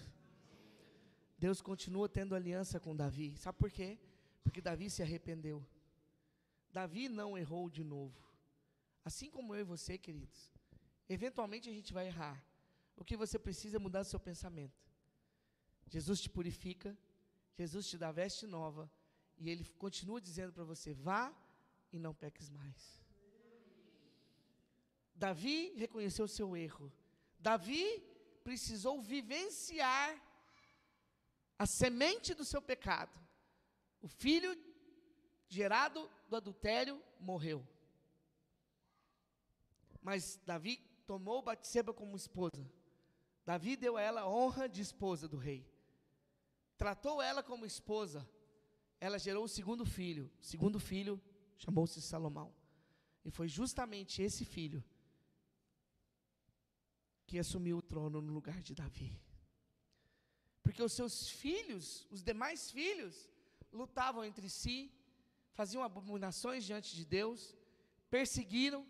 Deus 1.38 1.62
continua 1.62 2.08
tendo 2.08 2.36
aliança 2.36 2.80
com 2.80 2.96
Davi. 2.96 3.36
Sabe 3.38 3.58
por 3.58 3.72
quê? 3.72 3.98
Porque 4.44 4.62
Davi 4.62 4.90
se 4.90 5.02
arrependeu. 5.02 5.66
Davi 6.72 7.10
não 7.10 7.38
errou 7.38 7.70
de 7.70 7.84
novo. 7.84 8.16
Assim 9.04 9.30
como 9.30 9.56
eu 9.56 9.62
e 9.62 9.64
você, 9.64 9.98
queridos. 9.98 10.54
Eventualmente 11.10 11.68
a 11.68 11.74
gente 11.74 11.92
vai 11.92 12.08
errar. 12.08 12.42
O 12.96 13.04
que 13.04 13.18
você 13.18 13.40
precisa 13.40 13.78
é 13.78 13.80
mudar 13.80 14.04
seu 14.04 14.20
pensamento. 14.20 14.80
Jesus 15.90 16.22
te 16.22 16.30
purifica, 16.30 16.96
Jesus 17.58 17.88
te 17.90 17.98
dá 17.98 18.12
veste 18.12 18.46
nova, 18.46 18.90
e 19.42 19.50
ele 19.50 19.66
continua 19.80 20.22
dizendo 20.22 20.54
para 20.54 20.64
você: 20.64 20.94
vá 20.94 21.34
e 21.92 21.98
não 21.98 22.14
peques 22.14 22.48
mais. 22.48 23.02
Davi 25.16 25.74
reconheceu 25.76 26.28
seu 26.28 26.56
erro. 26.56 26.94
Davi 27.40 27.84
precisou 28.44 29.02
vivenciar 29.02 30.10
a 31.58 31.66
semente 31.66 32.36
do 32.36 32.46
seu 32.46 32.62
pecado. 32.62 33.20
O 34.00 34.08
filho 34.08 34.56
gerado 35.48 36.10
do 36.30 36.36
adultério 36.36 37.02
morreu. 37.20 37.68
Mas 40.04 40.40
Davi 40.46 40.78
tomou 41.08 41.42
Batseba 41.42 41.94
como 41.94 42.16
esposa. 42.16 42.72
Davi 43.44 43.76
deu 43.76 43.98
a 43.98 44.02
ela 44.02 44.28
honra 44.28 44.70
de 44.70 44.82
esposa 44.82 45.28
do 45.28 45.38
rei. 45.38 45.68
Tratou 46.78 47.22
ela 47.22 47.42
como 47.42 47.66
esposa. 47.66 48.28
Ela 49.06 49.18
gerou 49.18 49.44
o 49.46 49.54
segundo 49.58 49.84
filho. 49.84 50.26
O 50.40 50.46
segundo 50.46 50.80
filho 50.80 51.20
chamou-se 51.58 52.00
Salomão. 52.02 52.50
E 53.26 53.32
foi 53.38 53.48
justamente 53.48 54.22
esse 54.22 54.46
filho 54.46 54.84
que 57.26 57.40
assumiu 57.40 57.78
o 57.80 57.82
trono 57.82 58.22
no 58.22 58.32
lugar 58.32 58.62
de 58.62 58.76
Davi. 58.76 59.12
Porque 60.62 60.84
os 60.84 60.94
seus 60.94 61.30
filhos, 61.30 62.08
os 62.12 62.22
demais 62.24 62.70
filhos, 62.70 63.28
lutavam 63.74 64.24
entre 64.24 64.48
si, 64.48 64.78
faziam 65.54 65.84
abominações 65.84 66.64
diante 66.64 66.96
de 66.96 67.04
Deus, 67.04 67.56
perseguiram. 68.16 68.86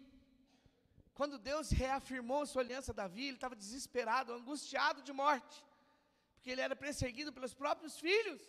Quando 1.13 1.37
Deus 1.37 1.69
reafirmou 1.69 2.45
sua 2.45 2.63
aliança 2.63 2.91
a 2.91 2.99
Davi, 3.01 3.27
ele 3.27 3.37
estava 3.37 3.55
desesperado, 3.55 4.33
angustiado 4.33 5.01
de 5.01 5.13
morte, 5.13 5.63
porque 6.33 6.49
ele 6.49 6.61
era 6.67 6.75
perseguido 6.75 7.31
pelos 7.31 7.53
próprios 7.53 7.97
filhos. 7.97 8.41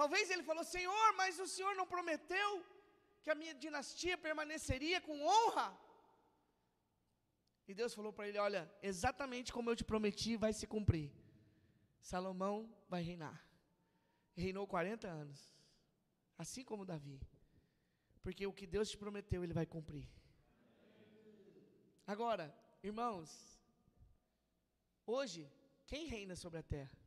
Talvez 0.00 0.30
ele 0.30 0.44
falou: 0.48 0.64
Senhor, 0.76 1.06
mas 1.20 1.38
o 1.44 1.46
Senhor 1.54 1.72
não 1.78 1.86
prometeu 1.94 2.50
que 3.22 3.30
a 3.32 3.38
minha 3.40 3.54
dinastia 3.64 4.16
permaneceria 4.26 4.98
com 5.06 5.16
honra? 5.30 5.68
E 7.68 7.74
Deus 7.80 7.92
falou 7.98 8.12
para 8.16 8.26
ele: 8.28 8.38
Olha, 8.46 8.62
exatamente 8.90 9.52
como 9.56 9.68
eu 9.70 9.76
te 9.80 9.84
prometi, 9.90 10.32
vai 10.44 10.52
se 10.60 10.66
cumprir. 10.74 11.08
Salomão 12.10 12.56
vai 12.92 13.02
reinar. 13.10 13.36
Reinou 14.44 14.66
40 14.66 15.06
anos, 15.22 15.38
assim 16.44 16.64
como 16.70 16.88
Davi. 16.92 17.20
Porque 18.24 18.46
o 18.46 18.56
que 18.58 18.66
Deus 18.76 18.90
te 18.92 18.98
prometeu, 19.04 19.42
ele 19.44 19.58
vai 19.60 19.66
cumprir. 19.74 20.08
Agora, 22.14 22.46
irmãos, 22.82 23.28
hoje, 25.06 25.42
quem 25.86 26.06
reina 26.14 26.34
sobre 26.44 26.58
a 26.60 26.62
terra? 26.76 26.99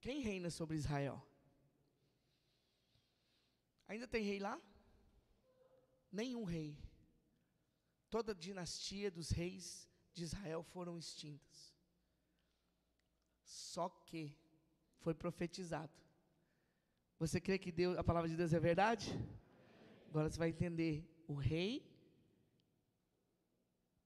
Quem 0.00 0.20
reina 0.20 0.50
sobre 0.50 0.76
Israel? 0.76 1.22
Ainda 3.86 4.08
tem 4.08 4.22
rei 4.24 4.38
lá? 4.38 4.60
Nenhum 6.10 6.44
rei. 6.44 6.78
Toda 8.08 8.32
a 8.32 8.34
dinastia 8.34 9.10
dos 9.10 9.30
reis 9.30 9.88
de 10.14 10.24
Israel 10.24 10.62
foram 10.62 10.98
extintas. 10.98 11.74
Só 13.44 13.88
que 13.88 14.34
foi 15.00 15.14
profetizado. 15.14 15.92
Você 17.18 17.40
crê 17.40 17.58
que 17.58 17.70
Deus, 17.70 17.98
a 17.98 18.04
palavra 18.04 18.28
de 18.28 18.36
Deus 18.36 18.52
é 18.52 18.58
verdade? 18.58 19.10
Agora 20.08 20.30
você 20.30 20.38
vai 20.38 20.48
entender 20.48 21.04
o 21.28 21.34
rei 21.34 21.86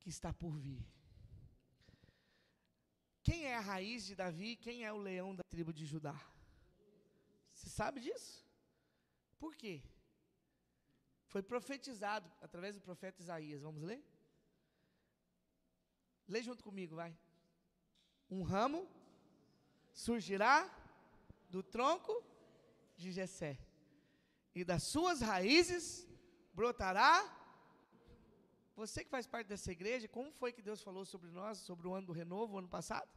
que 0.01 0.09
está 0.09 0.33
por 0.33 0.59
vir. 0.59 0.85
Quem 3.27 3.47
é 3.47 3.57
a 3.57 3.61
raiz 3.61 4.05
de 4.05 4.15
Davi? 4.15 4.55
Quem 4.57 4.85
é 4.85 4.93
o 4.93 4.99
leão 4.99 5.35
da 5.35 5.43
tribo 5.53 5.73
de 5.73 5.87
Judá? 5.87 6.15
Você 7.53 7.71
sabe 7.71 7.99
disso? 8.07 8.47
Por 9.39 9.57
quê? 9.57 9.83
Foi 11.33 11.43
profetizado 11.43 12.31
através 12.43 12.75
do 12.75 12.83
profeta 12.83 13.23
Isaías. 13.23 13.63
Vamos 13.63 13.83
ler? 13.83 14.05
Lê 16.29 16.43
junto 16.43 16.63
comigo, 16.63 16.97
vai. 16.97 17.17
Um 18.31 18.43
ramo 18.43 18.87
surgirá 19.93 20.57
do 21.49 21.63
tronco 21.63 22.23
de 22.97 23.11
Jessé, 23.11 23.59
e 24.55 24.65
das 24.65 24.83
suas 24.85 25.21
raízes 25.21 26.07
brotará. 26.53 27.13
Você 28.77 29.05
que 29.05 29.11
faz 29.11 29.27
parte 29.27 29.47
dessa 29.47 29.71
igreja, 29.71 30.09
como 30.09 30.33
foi 30.33 30.53
que 30.53 30.63
Deus 30.63 30.83
falou 30.83 31.05
sobre 31.05 31.31
nós, 31.31 31.59
sobre 31.59 31.87
o 31.87 31.95
ano 31.95 32.09
do 32.09 32.13
renovo, 32.13 32.59
ano 32.59 32.69
passado? 32.69 33.09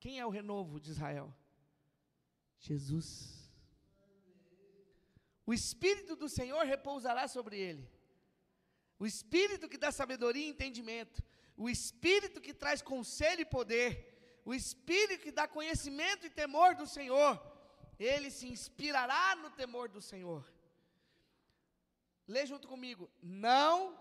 Quem 0.00 0.18
é 0.18 0.26
o 0.26 0.30
renovo 0.30 0.80
de 0.80 0.90
Israel? 0.90 1.32
Jesus. 2.58 3.50
O 5.44 5.52
Espírito 5.52 6.16
do 6.16 6.28
Senhor 6.28 6.64
repousará 6.64 7.28
sobre 7.28 7.58
ele. 7.58 7.90
O 8.98 9.06
Espírito 9.06 9.68
que 9.68 9.76
dá 9.76 9.90
sabedoria 9.92 10.46
e 10.46 10.50
entendimento. 10.50 11.22
O 11.56 11.68
Espírito 11.68 12.40
que 12.40 12.54
traz 12.54 12.80
conselho 12.80 13.42
e 13.42 13.44
poder. 13.44 14.40
O 14.44 14.54
Espírito 14.54 15.22
que 15.22 15.32
dá 15.32 15.46
conhecimento 15.46 16.26
e 16.26 16.30
temor 16.30 16.74
do 16.74 16.86
Senhor. 16.86 17.40
Ele 17.98 18.30
se 18.30 18.48
inspirará 18.48 19.36
no 19.36 19.50
temor 19.50 19.88
do 19.88 20.00
Senhor. 20.00 20.50
Lê 22.26 22.46
junto 22.46 22.66
comigo. 22.68 23.10
Não, 23.20 23.98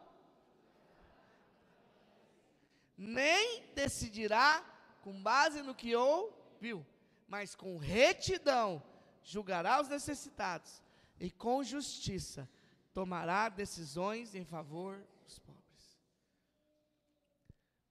nem 3.02 3.66
decidirá 3.74 4.64
com 5.02 5.22
base 5.24 5.64
no 5.64 5.74
que 5.74 5.96
ouviu, 5.96 6.86
mas 7.28 7.56
com 7.56 7.78
retidão 7.78 8.84
julgará 9.24 9.82
os 9.82 9.88
necessitados 9.88 10.82
e 11.20 11.32
com 11.32 11.64
justiça 11.64 12.48
tomará 12.94 13.50
decisões 13.50 14.36
em 14.36 14.46
favor 14.46 15.04
dos 15.24 15.40
pobres. 15.40 16.00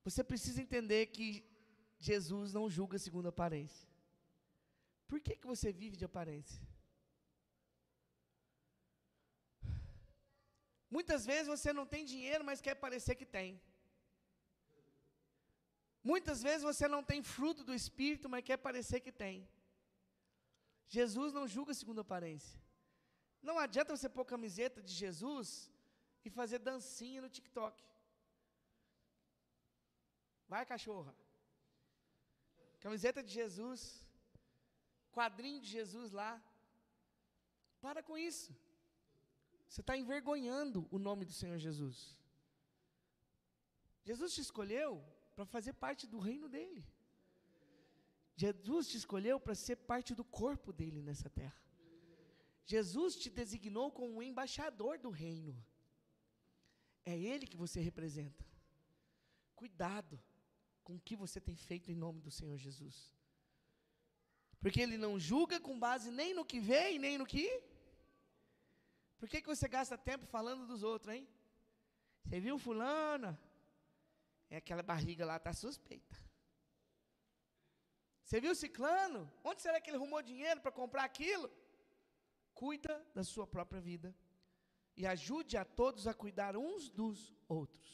Você 0.04 0.22
precisa 0.22 0.62
entender 0.62 1.06
que 1.06 1.44
Jesus 1.98 2.52
não 2.52 2.70
julga 2.70 2.96
segundo 2.96 3.26
a 3.26 3.30
aparência. 3.30 3.88
Por 5.08 5.18
que, 5.20 5.34
que 5.34 5.46
você 5.46 5.72
vive 5.72 5.96
de 5.96 6.04
aparência? 6.04 6.62
Muitas 10.88 11.26
vezes 11.26 11.48
você 11.48 11.72
não 11.72 11.84
tem 11.84 12.04
dinheiro, 12.04 12.44
mas 12.44 12.60
quer 12.60 12.76
parecer 12.76 13.16
que 13.16 13.26
tem. 13.26 13.60
Muitas 16.02 16.42
vezes 16.42 16.62
você 16.62 16.88
não 16.88 17.02
tem 17.04 17.22
fruto 17.22 17.62
do 17.62 17.74
Espírito, 17.74 18.28
mas 18.28 18.44
quer 18.44 18.56
parecer 18.56 19.00
que 19.00 19.12
tem. 19.12 19.48
Jesus 20.88 21.32
não 21.32 21.46
julga 21.46 21.74
segundo 21.74 21.98
a 21.98 22.02
aparência. 22.02 22.58
Não 23.42 23.58
adianta 23.58 23.96
você 23.96 24.08
pôr 24.08 24.24
camiseta 24.24 24.82
de 24.82 24.92
Jesus 24.92 25.70
e 26.24 26.30
fazer 26.30 26.58
dancinha 26.58 27.22
no 27.22 27.28
TikTok. 27.28 27.84
Vai, 30.48 30.64
cachorra. 30.66 31.14
Camiseta 32.80 33.22
de 33.22 33.30
Jesus, 33.30 34.04
quadrinho 35.12 35.60
de 35.60 35.68
Jesus 35.68 36.12
lá. 36.12 36.42
Para 37.80 38.02
com 38.02 38.16
isso. 38.16 38.54
Você 39.68 39.82
está 39.82 39.96
envergonhando 39.96 40.88
o 40.90 40.98
nome 40.98 41.24
do 41.24 41.32
Senhor 41.32 41.58
Jesus. 41.58 42.18
Jesus 44.02 44.34
te 44.34 44.40
escolheu 44.40 45.04
para 45.40 45.46
fazer 45.46 45.72
parte 45.72 46.06
do 46.06 46.18
reino 46.18 46.48
dele. 46.48 46.86
Jesus 48.36 48.88
te 48.88 48.96
escolheu 48.98 49.40
para 49.40 49.54
ser 49.54 49.76
parte 49.76 50.14
do 50.14 50.22
corpo 50.22 50.70
dele 50.70 51.00
nessa 51.00 51.30
terra. 51.30 51.58
Jesus 52.66 53.16
te 53.16 53.30
designou 53.30 53.90
como 53.90 54.16
um 54.16 54.22
embaixador 54.22 54.98
do 54.98 55.08
reino. 55.08 55.54
É 57.06 57.18
Ele 57.18 57.46
que 57.46 57.56
você 57.56 57.80
representa. 57.80 58.44
Cuidado 59.56 60.20
com 60.84 60.96
o 60.96 61.00
que 61.00 61.16
você 61.16 61.40
tem 61.40 61.56
feito 61.56 61.90
em 61.90 61.94
nome 61.94 62.20
do 62.20 62.30
Senhor 62.30 62.58
Jesus. 62.58 63.10
Porque 64.60 64.80
Ele 64.80 64.98
não 64.98 65.18
julga 65.18 65.58
com 65.58 65.78
base 65.78 66.10
nem 66.10 66.34
no 66.34 66.44
que 66.44 66.60
vê 66.60 66.92
e 66.92 66.98
nem 66.98 67.16
no 67.16 67.24
que. 67.24 67.48
Por 69.18 69.28
que, 69.28 69.40
que 69.40 69.48
você 69.48 69.66
gasta 69.68 69.96
tempo 69.96 70.26
falando 70.26 70.66
dos 70.66 70.82
outros, 70.82 71.14
hein? 71.14 71.26
Você 72.24 72.40
viu 72.40 72.58
fulana? 72.58 73.40
É 74.50 74.56
aquela 74.56 74.82
barriga 74.82 75.24
lá 75.24 75.36
está 75.36 75.52
suspeita. 75.52 76.16
Você 78.24 78.40
viu 78.40 78.54
ciclano? 78.54 79.30
Onde 79.42 79.62
será 79.62 79.80
que 79.80 79.88
ele 79.90 79.96
arrumou 79.96 80.22
dinheiro 80.22 80.60
para 80.60 80.72
comprar 80.72 81.04
aquilo? 81.04 81.50
cuida 82.60 82.94
da 83.14 83.24
sua 83.24 83.46
própria 83.54 83.80
vida 83.80 84.08
e 85.00 85.06
ajude 85.06 85.56
a 85.56 85.64
todos 85.64 86.06
a 86.06 86.14
cuidar 86.22 86.52
uns 86.56 86.90
dos 87.00 87.18
outros. 87.48 87.90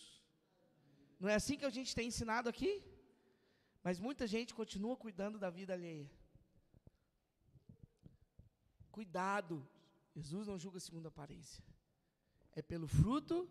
Não 1.21 1.29
é 1.29 1.35
assim 1.41 1.57
que 1.57 1.65
a 1.65 1.75
gente 1.77 1.95
tem 1.95 2.09
ensinado 2.09 2.49
aqui? 2.49 2.73
Mas 3.85 4.01
muita 4.07 4.27
gente 4.27 4.59
continua 4.61 4.97
cuidando 5.05 5.39
da 5.39 5.51
vida 5.59 5.73
alheia. 5.73 6.11
Cuidado, 8.91 9.57
Jesus 10.17 10.49
não 10.49 10.59
julga 10.59 10.81
segundo 10.81 11.07
aparência. 11.07 11.63
É 12.53 12.61
pelo 12.61 12.89
fruto 12.89 13.49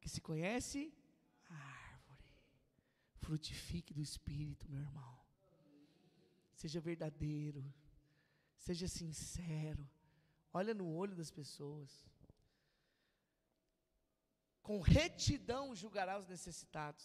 que 0.00 0.10
se 0.14 0.20
conhece. 0.20 0.92
Frutifique 3.24 3.94
do 3.94 4.02
Espírito, 4.08 4.68
meu 4.72 4.80
irmão. 4.80 5.14
Seja 6.60 6.80
verdadeiro, 6.80 7.62
Seja 8.66 8.86
sincero. 8.86 9.84
Olha 10.58 10.72
no 10.80 10.86
olho 11.02 11.14
das 11.20 11.30
pessoas. 11.30 11.90
com 14.66 14.78
retidão 14.80 15.74
julgará 15.74 16.16
os 16.20 16.28
necessitados. 16.34 17.04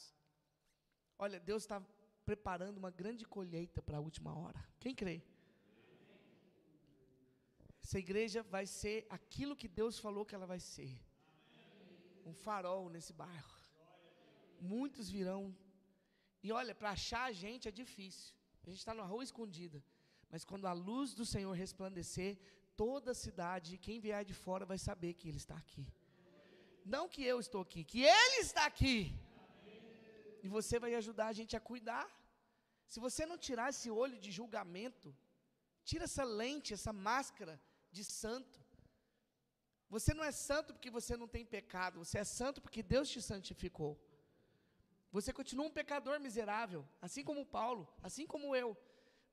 Olha, 1.18 1.40
Deus 1.40 1.64
está 1.64 1.78
preparando 2.24 2.78
uma 2.78 2.92
grande 2.92 3.26
colheita 3.36 3.82
para 3.82 3.98
a 3.98 4.00
última 4.08 4.32
hora. 4.40 4.62
Quem 4.80 4.94
crê? 4.94 5.18
Essa 7.84 7.98
igreja 7.98 8.44
vai 8.44 8.66
ser 8.68 8.98
aquilo 9.10 9.56
que 9.56 9.68
Deus 9.68 9.98
falou 9.98 10.24
que 10.28 10.36
ela 10.36 10.46
vai 10.54 10.60
ser. 10.60 10.94
Um 12.24 12.36
farol 12.46 12.86
nesse 12.96 13.14
bairro. 13.24 13.56
Muitos 14.62 15.10
virão. 15.10 15.42
E 16.44 16.52
olha, 16.52 16.74
para 16.76 16.92
achar 16.92 17.24
a 17.26 17.32
gente 17.32 17.68
é 17.68 17.72
difícil. 17.72 18.34
A 18.64 18.70
gente 18.70 18.80
está 18.80 18.94
numa 18.94 19.06
rua 19.06 19.24
escondida. 19.24 19.84
Mas 20.30 20.44
quando 20.44 20.66
a 20.68 20.74
luz 20.74 21.14
do 21.14 21.26
Senhor 21.26 21.54
resplandecer, 21.54 22.38
toda 22.76 23.12
a 23.12 23.20
cidade, 23.26 23.78
quem 23.78 24.00
vier 24.00 24.24
de 24.26 24.34
fora, 24.34 24.66
vai 24.66 24.78
saber 24.78 25.14
que 25.14 25.28
Ele 25.30 25.38
está 25.38 25.56
aqui. 25.56 25.86
Não 26.86 27.08
que 27.14 27.24
eu 27.24 27.40
estou 27.40 27.62
aqui, 27.62 27.84
que 27.84 28.02
Ele 28.04 28.38
está 28.48 28.66
aqui. 28.66 29.00
E 30.44 30.48
você 30.48 30.80
vai 30.80 30.94
ajudar 30.96 31.28
a 31.28 31.34
gente 31.34 31.56
a 31.56 31.60
cuidar. 31.60 32.06
Se 32.86 33.00
você 33.00 33.26
não 33.26 33.38
tirar 33.38 33.70
esse 33.70 33.90
olho 33.90 34.18
de 34.20 34.32
julgamento, 34.32 35.16
tira 35.84 36.06
essa 36.06 36.24
lente, 36.24 36.74
essa 36.74 36.94
máscara 36.94 37.60
de 37.92 38.04
santo. 38.04 38.60
Você 39.90 40.14
não 40.14 40.24
é 40.24 40.32
santo 40.32 40.74
porque 40.74 40.90
você 40.90 41.16
não 41.16 41.28
tem 41.28 41.46
pecado, 41.46 42.00
você 42.04 42.20
é 42.20 42.24
santo 42.24 42.62
porque 42.62 42.84
Deus 42.84 43.10
te 43.10 43.22
santificou. 43.22 43.94
Você 45.12 45.32
continua 45.32 45.66
um 45.66 45.72
pecador 45.72 46.20
miserável, 46.20 46.86
assim 47.02 47.24
como 47.24 47.46
Paulo, 47.46 47.88
assim 48.04 48.26
como 48.26 48.56
eu. 48.56 48.78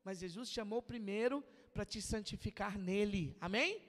Mas 0.05 0.19
Jesus 0.19 0.51
chamou 0.51 0.81
primeiro 0.83 1.43
para 1.73 1.85
te 1.85 2.01
santificar 2.01 2.79
nele. 2.79 3.37
Amém? 3.41 3.83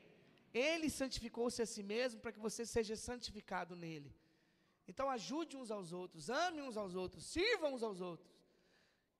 Ele 0.54 0.90
santificou-se 0.90 1.62
a 1.62 1.66
si 1.66 1.84
mesmo 1.84 2.22
para 2.22 2.32
que 2.32 2.40
você 2.40 2.66
seja 2.66 2.96
santificado 2.96 3.76
nele. 3.76 4.16
Então 4.88 5.10
ajude 5.10 5.58
uns 5.58 5.72
aos 5.72 5.92
outros, 5.92 6.30
ame 6.30 6.62
uns 6.62 6.78
aos 6.78 6.96
outros, 6.96 7.26
sirva 7.26 7.68
uns 7.68 7.84
aos 7.84 8.02
outros. 8.02 8.34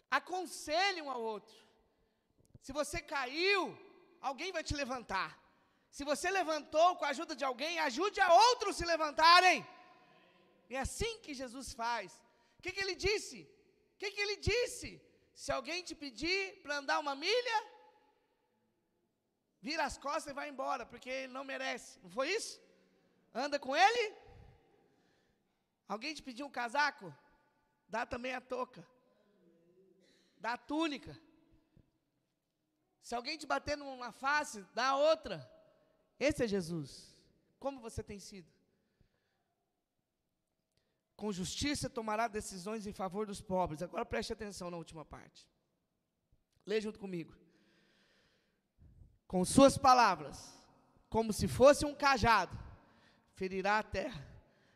Aconselhe 0.10 1.02
um 1.02 1.10
ao 1.10 1.22
outro. 1.22 1.56
Se 2.62 2.72
você 2.72 3.02
caiu, 3.02 3.78
alguém 4.22 4.52
vai 4.52 4.64
te 4.64 4.76
levantar. 4.76 5.30
Se 5.90 6.04
você 6.04 6.30
levantou 6.30 6.96
com 6.96 7.06
a 7.06 7.10
ajuda 7.10 7.36
de 7.36 7.46
alguém, 7.46 7.80
ajude 7.80 8.20
a 8.20 8.34
outros 8.34 8.76
se 8.76 8.86
levantarem. 8.86 9.66
É 10.70 10.80
assim 10.80 11.20
que 11.20 11.34
Jesus 11.34 11.74
faz. 11.74 12.25
Que, 12.66 12.72
que 12.76 12.84
ele 12.86 12.96
disse? 13.08 13.40
O 13.94 13.98
que, 14.00 14.10
que 14.14 14.22
ele 14.26 14.38
disse? 14.38 14.90
Se 15.42 15.52
alguém 15.56 15.84
te 15.88 15.94
pedir 16.04 16.40
para 16.64 16.78
andar 16.82 16.98
uma 17.04 17.14
milha, 17.24 17.58
vira 19.68 19.84
as 19.90 19.98
costas 20.06 20.32
e 20.32 20.38
vai 20.40 20.48
embora, 20.50 20.84
porque 20.92 21.10
ele 21.18 21.34
não 21.36 21.44
merece. 21.44 22.00
Não 22.04 22.10
foi 22.10 22.28
isso? 22.38 22.54
Anda 23.44 23.60
com 23.66 23.76
ele. 23.76 24.06
Alguém 25.88 26.16
te 26.16 26.24
pediu 26.28 26.48
um 26.48 26.56
casaco? 26.62 27.08
Dá 27.88 28.04
também 28.14 28.34
a 28.34 28.42
touca. 28.42 28.84
Dá 30.46 30.54
a 30.54 30.64
túnica. 30.72 31.14
Se 33.08 33.14
alguém 33.14 33.38
te 33.38 33.46
bater 33.46 33.78
numa 33.78 34.12
face, 34.12 34.66
dá 34.74 34.96
outra. 34.96 35.38
Esse 36.20 36.46
é 36.46 36.48
Jesus. 36.48 36.92
Como 37.60 37.80
você 37.88 38.02
tem 38.12 38.20
sido? 38.30 38.52
Com 41.16 41.32
justiça 41.32 41.90
tomará 41.90 42.28
decisões 42.28 42.86
em 42.86 42.94
favor 42.94 43.26
dos 43.26 43.42
pobres. 43.42 43.82
Agora 43.82 44.06
preste 44.06 44.34
atenção 44.34 44.70
na 44.70 44.78
última 44.78 45.06
parte. 45.06 45.48
Lê 46.66 46.82
junto 46.82 47.00
comigo. 47.00 47.34
Com 49.28 49.46
suas 49.46 49.78
palavras, 49.78 50.54
como 51.10 51.32
se 51.32 51.48
fosse 51.48 51.86
um 51.86 51.96
cajado, 51.96 52.58
ferirá 53.34 53.80
a 53.80 53.84
terra. 53.84 54.26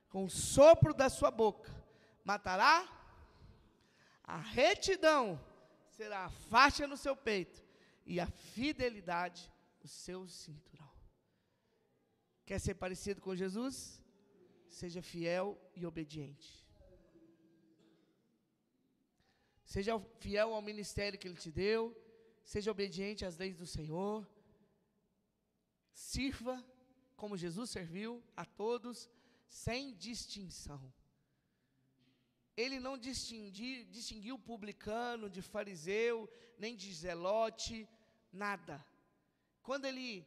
Com 0.10 0.25
o 0.25 0.30
sopro 0.30 0.93
da 0.93 1.10
sua 1.10 1.30
boca, 1.30 1.71
matará. 2.23 2.88
A 4.23 4.38
retidão 4.38 5.39
será 5.89 6.25
a 6.25 6.30
faixa 6.30 6.88
no 6.88 6.95
seu 6.95 7.15
peito 7.15 7.62
e 8.06 8.19
a 8.19 8.28
fidelidade 8.28 9.52
o 9.84 9.88
seu 9.88 10.28
cinturão. 10.28 10.89
Quer 12.45 12.60
ser 12.60 12.75
parecido 12.75 13.21
com 13.21 13.36
Jesus? 13.36 14.02
Seja 14.69 15.01
fiel 15.01 15.60
e 15.75 15.86
obediente. 15.86 16.65
Seja 19.65 19.99
fiel 20.19 20.53
ao 20.53 20.62
ministério 20.62 21.19
que 21.19 21.27
Ele 21.27 21.36
te 21.36 21.51
deu. 21.51 21.95
Seja 22.43 22.71
obediente 22.71 23.25
às 23.25 23.38
leis 23.38 23.55
do 23.58 23.67
Senhor. 23.67 24.27
Sirva 25.91 26.63
como 27.15 27.38
Jesus 27.38 27.69
serviu 27.69 28.23
a 28.36 28.45
todos, 28.45 29.10
sem 29.47 29.93
distinção. 29.95 30.82
Ele 32.55 32.79
não 32.79 32.97
distingui, 32.97 33.86
distinguiu 33.86 34.38
publicano 34.38 35.29
de 35.29 35.41
fariseu, 35.41 36.29
nem 36.58 36.75
de 36.75 36.93
zelote, 36.93 37.88
nada. 38.32 38.84
Quando 39.62 39.86
ele 39.86 40.25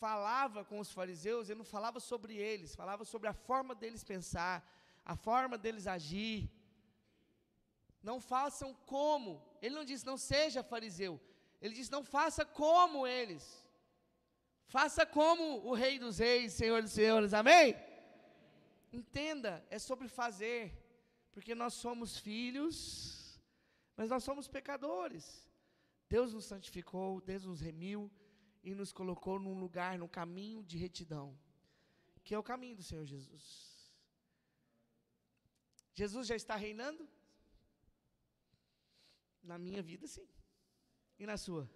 falava 0.00 0.60
com 0.64 0.78
os 0.84 0.90
fariseus, 0.98 1.48
ele 1.48 1.58
não 1.62 1.70
falava 1.76 2.00
sobre 2.10 2.34
eles, 2.50 2.74
falava 2.82 3.04
sobre 3.04 3.28
a 3.28 3.34
forma 3.48 3.74
deles 3.74 4.02
pensar, 4.02 4.56
a 5.04 5.14
forma 5.14 5.56
deles 5.64 5.86
agir. 5.86 6.50
Não 8.02 8.18
façam 8.18 8.68
como. 8.94 9.30
Ele 9.60 9.74
não 9.74 9.84
disse 9.90 10.06
não 10.10 10.16
seja 10.16 10.62
fariseu. 10.62 11.14
Ele 11.60 11.74
disse 11.74 11.92
não 11.96 12.02
faça 12.16 12.44
como 12.62 13.06
eles. 13.06 13.44
Faça 14.76 15.04
como 15.04 15.44
o 15.68 15.74
Rei 15.74 15.98
dos 15.98 16.18
Reis, 16.18 16.54
Senhor 16.54 16.80
dos 16.82 16.92
Senhores. 16.92 17.34
Amém? 17.34 17.76
Entenda, 19.00 19.52
é 19.68 19.78
sobre 19.78 20.08
fazer. 20.08 20.62
Porque 21.32 21.54
nós 21.54 21.74
somos 21.74 22.16
filhos, 22.16 23.38
mas 23.96 24.08
nós 24.08 24.24
somos 24.24 24.48
pecadores. 24.48 25.26
Deus 26.08 26.32
nos 26.32 26.46
santificou, 26.46 27.20
Deus 27.20 27.44
nos 27.44 27.60
remiu 27.60 28.10
e 28.62 28.74
nos 28.74 28.92
colocou 28.92 29.38
num 29.38 29.58
lugar, 29.58 29.98
no 29.98 30.08
caminho 30.08 30.62
de 30.62 30.76
retidão, 30.76 31.38
que 32.22 32.34
é 32.34 32.38
o 32.38 32.42
caminho 32.42 32.76
do 32.76 32.82
Senhor 32.82 33.04
Jesus. 33.04 33.44
Jesus 35.94 36.26
já 36.26 36.36
está 36.36 36.56
reinando? 36.56 37.08
Na 39.42 39.58
minha 39.58 39.82
vida, 39.82 40.06
sim. 40.06 40.28
E 41.18 41.26
na 41.26 41.36
sua? 41.36 41.68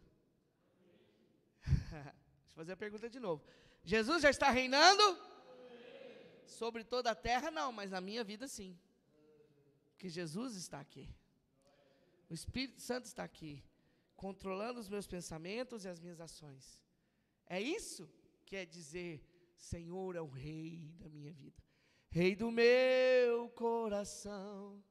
Deixa 1.64 2.50
eu 2.50 2.54
fazer 2.54 2.72
a 2.72 2.76
pergunta 2.76 3.08
de 3.08 3.18
novo. 3.18 3.42
Jesus 3.82 4.22
já 4.22 4.30
está 4.30 4.50
reinando? 4.50 5.02
Sobre 6.46 6.84
toda 6.84 7.10
a 7.10 7.14
terra, 7.14 7.50
não, 7.50 7.72
mas 7.72 7.90
na 7.90 8.00
minha 8.00 8.22
vida, 8.22 8.46
sim. 8.46 8.78
Porque 9.92 10.08
Jesus 10.08 10.56
está 10.56 10.78
aqui. 10.80 11.08
O 12.28 12.34
Espírito 12.34 12.80
Santo 12.80 13.06
está 13.06 13.24
aqui 13.24 13.62
controlando 14.16 14.80
os 14.80 14.88
meus 14.88 15.06
pensamentos 15.06 15.84
e 15.84 15.88
as 15.88 16.00
minhas 16.00 16.20
ações. 16.20 16.82
É 17.46 17.60
isso 17.60 18.08
que 18.46 18.56
é 18.56 18.64
dizer: 18.64 19.22
Senhor 19.56 20.16
é 20.16 20.20
o 20.20 20.28
Rei 20.28 20.92
da 20.98 21.08
minha 21.08 21.32
vida, 21.32 21.62
Rei 22.10 22.34
do 22.34 22.50
meu 22.50 23.48
coração. 23.50 24.82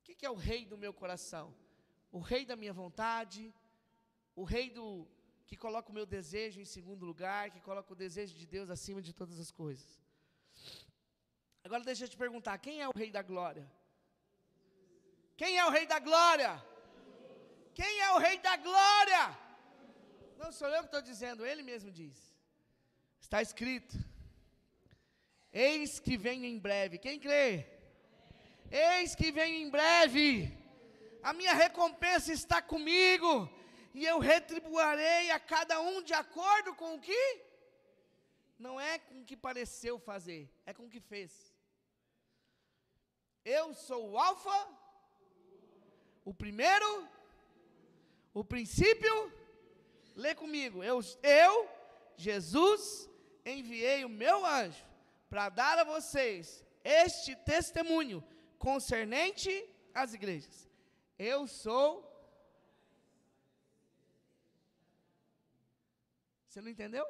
O 0.00 0.02
que, 0.04 0.14
que 0.14 0.26
é 0.26 0.30
o 0.30 0.34
Rei 0.34 0.64
do 0.64 0.78
meu 0.78 0.92
coração? 0.92 1.54
O 2.10 2.20
Rei 2.20 2.44
da 2.44 2.56
minha 2.56 2.72
vontade, 2.72 3.52
o 4.34 4.44
Rei 4.44 4.70
do 4.70 5.06
que 5.46 5.56
coloca 5.56 5.90
o 5.90 5.94
meu 5.94 6.06
desejo 6.06 6.60
em 6.60 6.64
segundo 6.64 7.04
lugar, 7.04 7.50
que 7.50 7.60
coloca 7.60 7.92
o 7.92 7.96
desejo 7.96 8.34
de 8.34 8.46
Deus 8.46 8.70
acima 8.70 9.00
de 9.02 9.12
todas 9.12 9.38
as 9.38 9.50
coisas. 9.50 10.00
Agora 11.62 11.84
deixa 11.84 12.04
eu 12.04 12.08
te 12.08 12.16
perguntar: 12.16 12.58
quem 12.58 12.80
é 12.80 12.88
o 12.88 12.96
Rei 12.96 13.10
da 13.10 13.22
glória? 13.22 13.70
Quem 15.36 15.58
é 15.58 15.64
o 15.64 15.70
Rei 15.70 15.86
da 15.86 15.98
Glória? 15.98 16.52
Quem 17.74 18.00
é 18.00 18.12
o 18.12 18.18
Rei 18.18 18.38
da 18.38 18.56
Glória? 18.56 19.38
Não 20.38 20.52
sou 20.52 20.68
eu 20.68 20.80
que 20.80 20.86
estou 20.86 21.02
dizendo, 21.02 21.44
ele 21.44 21.62
mesmo 21.62 21.90
diz. 21.90 22.16
Está 23.20 23.42
escrito: 23.42 23.96
Eis 25.52 25.98
que 25.98 26.16
venho 26.16 26.44
em 26.44 26.58
breve. 26.58 26.98
Quem 26.98 27.18
crê? 27.18 27.66
Eis 28.70 29.14
que 29.14 29.32
venho 29.32 29.56
em 29.56 29.70
breve. 29.70 30.56
A 31.22 31.32
minha 31.32 31.54
recompensa 31.54 32.32
está 32.32 32.60
comigo. 32.62 33.32
E 33.92 34.04
eu 34.04 34.18
retribuirei 34.18 35.30
a 35.30 35.38
cada 35.38 35.80
um 35.80 36.02
de 36.02 36.12
acordo 36.12 36.74
com 36.74 36.94
o 36.94 37.00
que? 37.00 37.24
Não 38.58 38.80
é 38.80 38.98
com 38.98 39.20
o 39.20 39.24
que 39.24 39.36
pareceu 39.36 39.98
fazer, 39.98 40.42
é 40.66 40.72
com 40.72 40.84
o 40.86 40.90
que 40.90 41.00
fez. 41.00 41.32
Eu 43.44 43.72
sou 43.74 44.10
o 44.10 44.18
Alfa 44.18 44.58
o 46.24 46.32
primeiro, 46.32 47.08
o 48.32 48.42
princípio, 48.42 49.32
lê 50.14 50.34
comigo. 50.34 50.82
Eu, 50.82 51.00
eu 51.22 51.68
Jesus, 52.16 53.08
enviei 53.44 54.04
o 54.04 54.08
meu 54.08 54.44
anjo 54.44 54.84
para 55.28 55.48
dar 55.48 55.78
a 55.78 55.84
vocês 55.84 56.64
este 56.82 57.34
testemunho 57.36 58.22
concernente 58.58 59.50
às 59.92 60.14
igrejas. 60.14 60.68
Eu 61.18 61.46
sou. 61.46 62.10
Você 66.48 66.60
não 66.60 66.68
entendeu? 66.68 67.04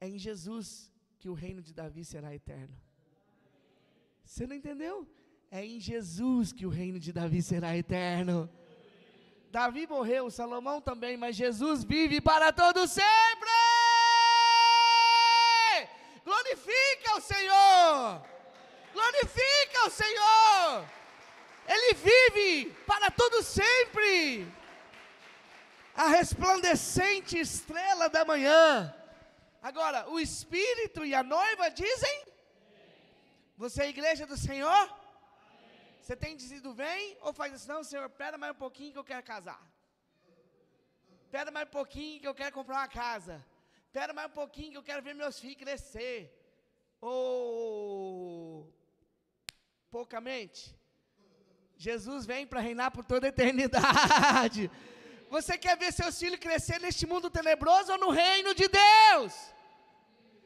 É 0.00 0.08
em 0.08 0.18
Jesus 0.18 0.90
que 1.18 1.28
o 1.28 1.34
reino 1.34 1.62
de 1.62 1.72
Davi 1.72 2.04
será 2.04 2.34
eterno. 2.34 2.76
Você 4.24 4.46
não 4.46 4.56
entendeu? 4.56 5.06
É 5.52 5.64
em 5.66 5.80
Jesus 5.80 6.52
que 6.52 6.64
o 6.64 6.68
reino 6.70 7.00
de 7.00 7.12
Davi 7.12 7.42
será 7.42 7.76
eterno. 7.76 8.48
Davi 9.50 9.84
morreu, 9.84 10.30
Salomão 10.30 10.80
também, 10.80 11.16
mas 11.16 11.34
Jesus 11.34 11.82
vive 11.82 12.20
para 12.20 12.52
todo 12.52 12.86
sempre. 12.86 13.50
Glorifica 16.24 17.16
o 17.16 17.20
Senhor. 17.20 18.22
Glorifica 18.92 19.86
o 19.86 19.90
Senhor. 19.90 20.88
Ele 21.66 21.94
vive 21.94 22.72
para 22.86 23.10
todo 23.10 23.42
sempre. 23.42 24.46
A 25.96 26.06
resplandecente 26.06 27.36
estrela 27.36 28.08
da 28.08 28.24
manhã. 28.24 28.94
Agora, 29.60 30.08
o 30.10 30.20
Espírito 30.20 31.04
e 31.04 31.12
a 31.12 31.24
noiva 31.24 31.68
dizem: 31.70 32.22
Você 33.56 33.82
é 33.82 33.86
a 33.86 33.90
igreja 33.90 34.24
do 34.28 34.36
Senhor? 34.36 34.99
Você 36.00 36.16
tem 36.16 36.36
dizido 36.36 36.72
vem 36.72 37.16
ou 37.20 37.32
faz 37.32 37.52
assim, 37.52 37.68
não, 37.68 37.82
Senhor, 37.84 38.06
espera 38.06 38.36
mais 38.38 38.52
um 38.52 38.58
pouquinho 38.64 38.92
que 38.92 38.98
eu 38.98 39.04
quero 39.04 39.22
casar. 39.22 39.60
Espera 41.26 41.50
mais 41.50 41.68
um 41.68 41.70
pouquinho 41.70 42.20
que 42.20 42.26
eu 42.26 42.34
quero 42.34 42.52
comprar 42.58 42.78
uma 42.78 42.88
casa. 42.88 43.34
Espera 43.86 44.12
mais 44.12 44.28
um 44.30 44.34
pouquinho 44.34 44.72
que 44.72 44.78
eu 44.78 44.82
quero 44.82 45.02
ver 45.02 45.14
meus 45.14 45.38
filhos 45.38 45.58
crescer. 45.58 46.18
Ou 47.00 48.72
poucamente. 49.90 50.76
Jesus 51.76 52.26
vem 52.26 52.46
para 52.46 52.60
reinar 52.60 52.90
por 52.90 53.04
toda 53.04 53.26
a 53.26 53.34
eternidade. 53.34 54.70
Você 55.28 55.56
quer 55.56 55.76
ver 55.76 55.92
seus 55.92 56.18
filhos 56.18 56.40
crescer 56.40 56.80
neste 56.80 57.06
mundo 57.06 57.30
tenebroso 57.30 57.92
ou 57.92 57.98
no 57.98 58.10
reino 58.10 58.54
de 58.54 58.66
Deus? 58.68 59.32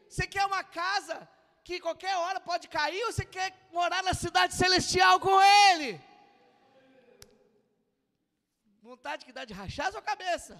Você 0.08 0.26
quer 0.26 0.44
uma 0.46 0.62
casa 0.62 1.28
que 1.66 1.80
qualquer 1.80 2.14
hora 2.22 2.40
pode 2.48 2.66
cair, 2.68 3.02
ou 3.04 3.12
você 3.12 3.24
quer 3.36 3.48
morar 3.72 4.02
na 4.08 4.14
cidade 4.14 4.54
celestial 4.54 5.18
com 5.18 5.36
Ele? 5.68 5.90
Vontade 8.82 9.24
que 9.24 9.32
dá 9.32 9.44
de 9.46 9.54
rachar 9.54 9.86
a 9.88 9.92
sua 9.92 10.02
cabeça. 10.02 10.54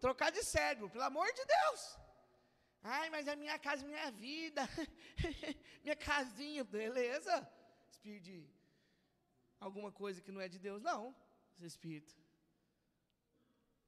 Trocar 0.00 0.30
de 0.30 0.42
cérebro, 0.42 0.90
pelo 0.90 1.04
amor 1.04 1.28
de 1.32 1.44
Deus. 1.56 1.80
Ai, 2.82 3.08
mas 3.08 3.28
é 3.28 3.36
minha 3.36 3.58
casa, 3.58 3.86
minha 3.86 4.10
vida. 4.10 4.62
minha 5.84 5.96
casinha, 5.96 6.64
beleza. 6.64 7.34
Espírito 7.88 8.24
de 8.24 8.50
alguma 9.60 9.92
coisa 9.92 10.20
que 10.20 10.32
não 10.32 10.40
é 10.40 10.48
de 10.48 10.58
Deus, 10.58 10.82
não. 10.82 11.14
Esse 11.56 11.68
espírito. 11.68 12.14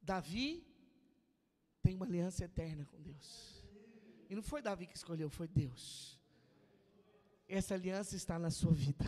Davi 0.00 0.64
tem 1.82 1.96
uma 1.96 2.06
aliança 2.06 2.44
eterna 2.44 2.86
com 2.86 3.02
Deus. 3.02 3.55
E 4.28 4.34
não 4.34 4.42
foi 4.42 4.60
Davi 4.60 4.86
que 4.86 4.96
escolheu, 4.96 5.30
foi 5.30 5.48
Deus. 5.48 6.18
Essa 7.48 7.74
aliança 7.74 8.16
está 8.16 8.38
na 8.38 8.50
sua 8.50 8.72
vida. 8.72 9.04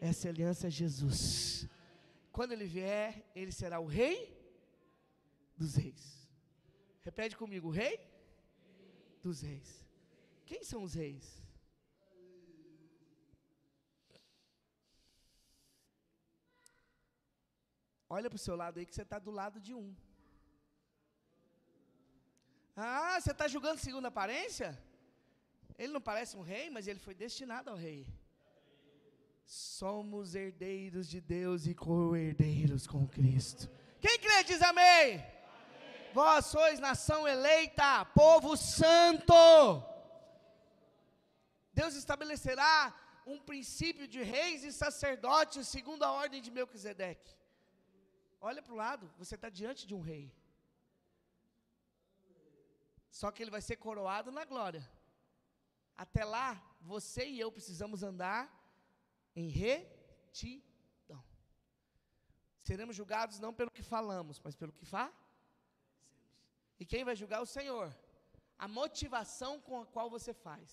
Essa 0.00 0.28
aliança 0.28 0.66
é 0.66 0.70
Jesus. 0.70 1.66
Quando 2.30 2.52
ele 2.52 2.66
vier, 2.66 3.24
ele 3.34 3.50
será 3.50 3.80
o 3.80 3.86
rei 3.86 4.36
dos 5.56 5.74
reis. 5.74 6.28
Repete 7.02 7.36
comigo, 7.36 7.70
rei 7.70 7.98
dos 9.22 9.40
reis. 9.40 9.84
Quem 10.44 10.62
são 10.62 10.82
os 10.82 10.94
reis? 10.94 11.42
Olha 18.10 18.30
para 18.30 18.36
o 18.36 18.38
seu 18.38 18.56
lado 18.56 18.78
aí 18.78 18.86
que 18.86 18.94
você 18.94 19.02
está 19.02 19.18
do 19.18 19.30
lado 19.30 19.60
de 19.60 19.74
um. 19.74 19.94
Ah, 22.80 23.20
você 23.20 23.32
está 23.32 23.48
julgando 23.48 23.80
segundo 23.80 24.04
a 24.04 24.08
aparência? 24.08 24.80
Ele 25.76 25.92
não 25.92 26.00
parece 26.00 26.36
um 26.36 26.42
rei, 26.42 26.70
mas 26.70 26.86
ele 26.86 27.00
foi 27.00 27.12
destinado 27.12 27.70
ao 27.70 27.76
rei. 27.76 28.06
Somos 29.44 30.36
herdeiros 30.36 31.08
de 31.08 31.20
Deus 31.20 31.66
e 31.66 31.74
co-herdeiros 31.74 32.86
com 32.86 33.04
Cristo. 33.04 33.68
Quem 34.00 34.16
crê 34.20 34.44
diz 34.44 34.62
amém. 34.62 35.14
amém. 35.14 35.26
Vós 36.14 36.46
sois 36.46 36.78
nação 36.78 37.26
eleita, 37.26 38.04
povo 38.14 38.56
santo. 38.56 39.34
Deus 41.72 41.96
estabelecerá 41.96 42.94
um 43.26 43.40
princípio 43.40 44.06
de 44.06 44.22
reis 44.22 44.62
e 44.62 44.72
sacerdotes 44.72 45.66
segundo 45.66 46.04
a 46.04 46.12
ordem 46.12 46.40
de 46.40 46.52
Melquisedeque. 46.52 47.34
Olha 48.40 48.62
para 48.62 48.72
o 48.72 48.76
lado, 48.76 49.12
você 49.18 49.34
está 49.34 49.48
diante 49.48 49.84
de 49.84 49.96
um 49.96 50.00
rei. 50.00 50.32
Só 53.18 53.28
que 53.32 53.42
ele 53.42 53.54
vai 53.54 53.62
ser 53.68 53.76
coroado 53.84 54.30
na 54.30 54.44
glória. 54.44 54.82
Até 56.04 56.24
lá, 56.24 56.50
você 56.80 57.22
e 57.28 57.40
eu 57.44 57.50
precisamos 57.56 58.04
andar 58.10 58.42
em 59.34 59.48
retidão. 59.48 61.24
Seremos 62.68 62.94
julgados 62.94 63.40
não 63.44 63.52
pelo 63.52 63.72
que 63.76 63.82
falamos, 63.82 64.40
mas 64.44 64.54
pelo 64.60 64.72
que 64.78 64.84
fazemos. 64.84 65.18
E 66.78 66.86
quem 66.86 67.02
vai 67.08 67.16
julgar? 67.16 67.40
O 67.42 67.52
Senhor. 67.56 67.88
A 68.56 68.68
motivação 68.68 69.52
com 69.66 69.80
a 69.80 69.86
qual 69.94 70.08
você 70.16 70.32
faz. 70.32 70.70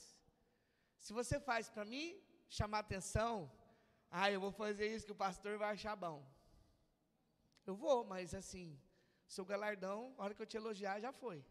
Se 1.00 1.14
você 1.14 1.39
faz 1.39 1.68
para 1.68 1.84
mim 1.93 2.06
chamar 2.48 2.80
atenção, 2.82 3.52
ah, 4.12 4.30
eu 4.30 4.39
vou 4.39 4.52
fazer 4.52 4.88
isso 4.93 5.08
que 5.08 5.18
o 5.18 5.24
pastor 5.26 5.58
vai 5.58 5.72
achar 5.74 5.96
bom. 5.96 6.24
Eu 7.66 7.76
vou, 7.76 8.00
mas 8.14 8.36
assim, 8.36 8.80
seu 9.36 9.43
galardão, 9.43 10.14
a 10.16 10.24
hora 10.24 10.36
que 10.36 10.43
eu 10.43 10.52
te 10.54 10.58
elogiar, 10.58 11.00
já 11.00 11.12
foi. 11.12 11.43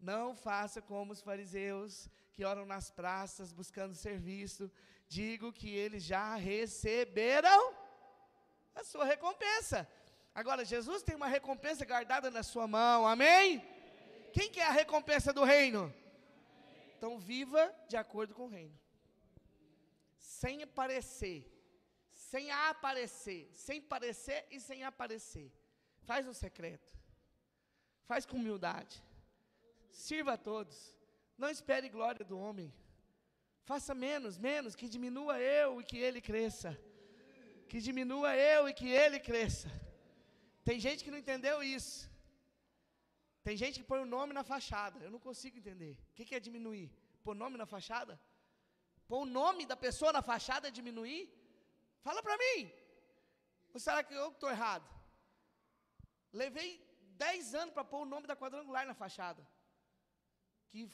Não 0.00 0.34
faça 0.34 0.80
como 0.80 1.12
os 1.12 1.20
fariseus 1.20 2.08
que 2.32 2.44
oram 2.44 2.64
nas 2.64 2.90
praças 2.90 3.52
buscando 3.52 3.94
serviço. 3.94 4.70
Digo 5.08 5.52
que 5.52 5.68
eles 5.68 6.02
já 6.02 6.34
receberam 6.36 7.74
a 8.74 8.82
sua 8.82 9.04
recompensa. 9.04 9.86
Agora, 10.34 10.64
Jesus 10.64 11.02
tem 11.02 11.16
uma 11.16 11.26
recompensa 11.26 11.84
guardada 11.84 12.30
na 12.30 12.42
sua 12.42 12.66
mão, 12.66 13.06
amém? 13.06 13.62
Quem 14.32 14.50
quer 14.50 14.66
a 14.66 14.70
recompensa 14.70 15.32
do 15.32 15.44
reino? 15.44 15.92
Então, 16.96 17.18
viva 17.18 17.74
de 17.88 17.96
acordo 17.96 18.34
com 18.34 18.44
o 18.44 18.48
reino. 18.48 18.78
Sem 20.18 20.62
aparecer, 20.62 21.44
sem 22.12 22.50
aparecer, 22.50 23.50
sem 23.52 23.82
parecer 23.82 24.46
e 24.50 24.60
sem 24.60 24.84
aparecer. 24.84 25.52
Faz 26.02 26.24
no 26.24 26.32
secreto. 26.32 26.96
Faz 28.06 28.24
com 28.24 28.36
humildade. 28.36 29.02
Sirva 29.90 30.34
a 30.34 30.38
todos. 30.38 30.96
Não 31.36 31.48
espere 31.48 31.88
glória 31.88 32.24
do 32.24 32.38
homem. 32.38 32.72
Faça 33.64 33.94
menos, 33.94 34.36
menos, 34.38 34.74
que 34.74 34.88
diminua 34.88 35.40
eu 35.40 35.80
e 35.80 35.84
que 35.84 35.98
ele 35.98 36.20
cresça. 36.20 36.70
Que 37.68 37.80
diminua 37.80 38.36
eu 38.36 38.68
e 38.68 38.74
que 38.74 38.88
ele 38.88 39.18
cresça. 39.20 39.68
Tem 40.64 40.78
gente 40.78 41.04
que 41.04 41.10
não 41.10 41.18
entendeu 41.18 41.62
isso. 41.62 42.10
Tem 43.42 43.56
gente 43.56 43.80
que 43.80 43.86
põe 43.90 44.00
o 44.00 44.10
nome 44.16 44.32
na 44.32 44.44
fachada. 44.44 44.98
Eu 45.04 45.10
não 45.10 45.18
consigo 45.18 45.56
entender. 45.56 45.96
O 46.10 46.14
que, 46.14 46.34
é 46.34 46.40
diminuir? 46.40 46.90
Pôr 47.22 47.34
nome 47.34 47.56
na 47.56 47.66
fachada? 47.66 48.20
Pôr 49.08 49.22
o 49.22 49.30
nome 49.40 49.66
da 49.66 49.76
pessoa 49.76 50.12
na 50.12 50.22
fachada 50.22 50.68
é 50.68 50.70
diminuir? 50.70 51.22
Fala 52.02 52.22
para 52.22 52.36
mim. 52.36 52.72
Ou 53.72 53.80
será 53.80 54.02
que 54.02 54.14
eu 54.14 54.28
estou 54.28 54.50
errado? 54.50 54.88
Levei 56.32 56.68
10 57.16 57.54
anos 57.54 57.74
para 57.74 57.84
pôr 57.84 58.02
o 58.02 58.10
nome 58.14 58.26
da 58.26 58.36
quadrangular 58.36 58.86
na 58.86 58.94
fachada 58.94 59.46
que 60.70 60.88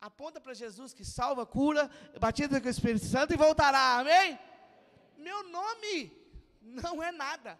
aponta 0.00 0.40
para 0.40 0.54
Jesus 0.54 0.92
que 0.92 1.04
salva, 1.04 1.46
cura, 1.46 1.90
batiza 2.18 2.60
com 2.60 2.66
o 2.66 2.70
Espírito 2.70 3.06
Santo 3.06 3.32
e 3.32 3.36
voltará, 3.36 3.98
amém? 3.98 4.38
Meu 5.16 5.42
nome 5.48 6.12
não 6.60 7.02
é 7.02 7.12
nada, 7.12 7.58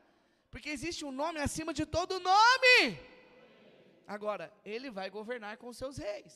porque 0.51 0.71
existe 0.71 1.05
um 1.05 1.13
nome 1.13 1.39
acima 1.41 1.73
de 1.73 1.85
todo 1.87 2.19
nome. 2.21 2.99
Agora, 4.07 4.53
ele 4.65 4.91
vai 4.91 5.09
governar 5.09 5.57
com 5.59 5.73
seus 5.73 5.97
reis, 5.97 6.35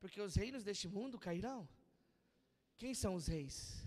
porque 0.00 0.20
os 0.20 0.34
reinos 0.34 0.64
deste 0.64 0.88
mundo 0.88 1.18
cairão. 1.18 1.66
Quem 2.76 2.92
são 2.94 3.14
os 3.14 3.26
reis? 3.26 3.86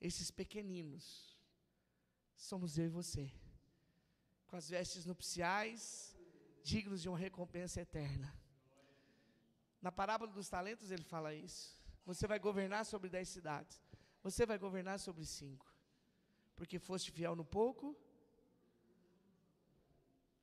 Esses 0.00 0.30
pequeninos. 0.30 1.36
Somos 2.36 2.78
eu 2.78 2.84
e 2.84 2.88
você, 3.00 3.32
com 4.46 4.56
as 4.56 4.68
vestes 4.68 5.06
nupciais, 5.06 6.14
dignos 6.62 7.00
de 7.02 7.08
uma 7.08 7.18
recompensa 7.18 7.80
eterna. 7.80 8.32
Na 9.80 9.92
parábola 9.92 10.32
dos 10.32 10.48
talentos 10.48 10.90
ele 10.90 11.02
fala 11.04 11.34
isso. 11.34 11.76
Você 12.04 12.26
vai 12.26 12.38
governar 12.38 12.84
sobre 12.86 13.08
dez 13.08 13.28
cidades. 13.28 13.80
Você 14.22 14.46
vai 14.46 14.58
governar 14.58 14.98
sobre 14.98 15.24
cinco. 15.24 15.66
Porque 16.54 16.78
foste 16.78 17.10
fiel 17.12 17.36
no 17.36 17.44
pouco. 17.44 17.96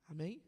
Amém? 0.07 0.43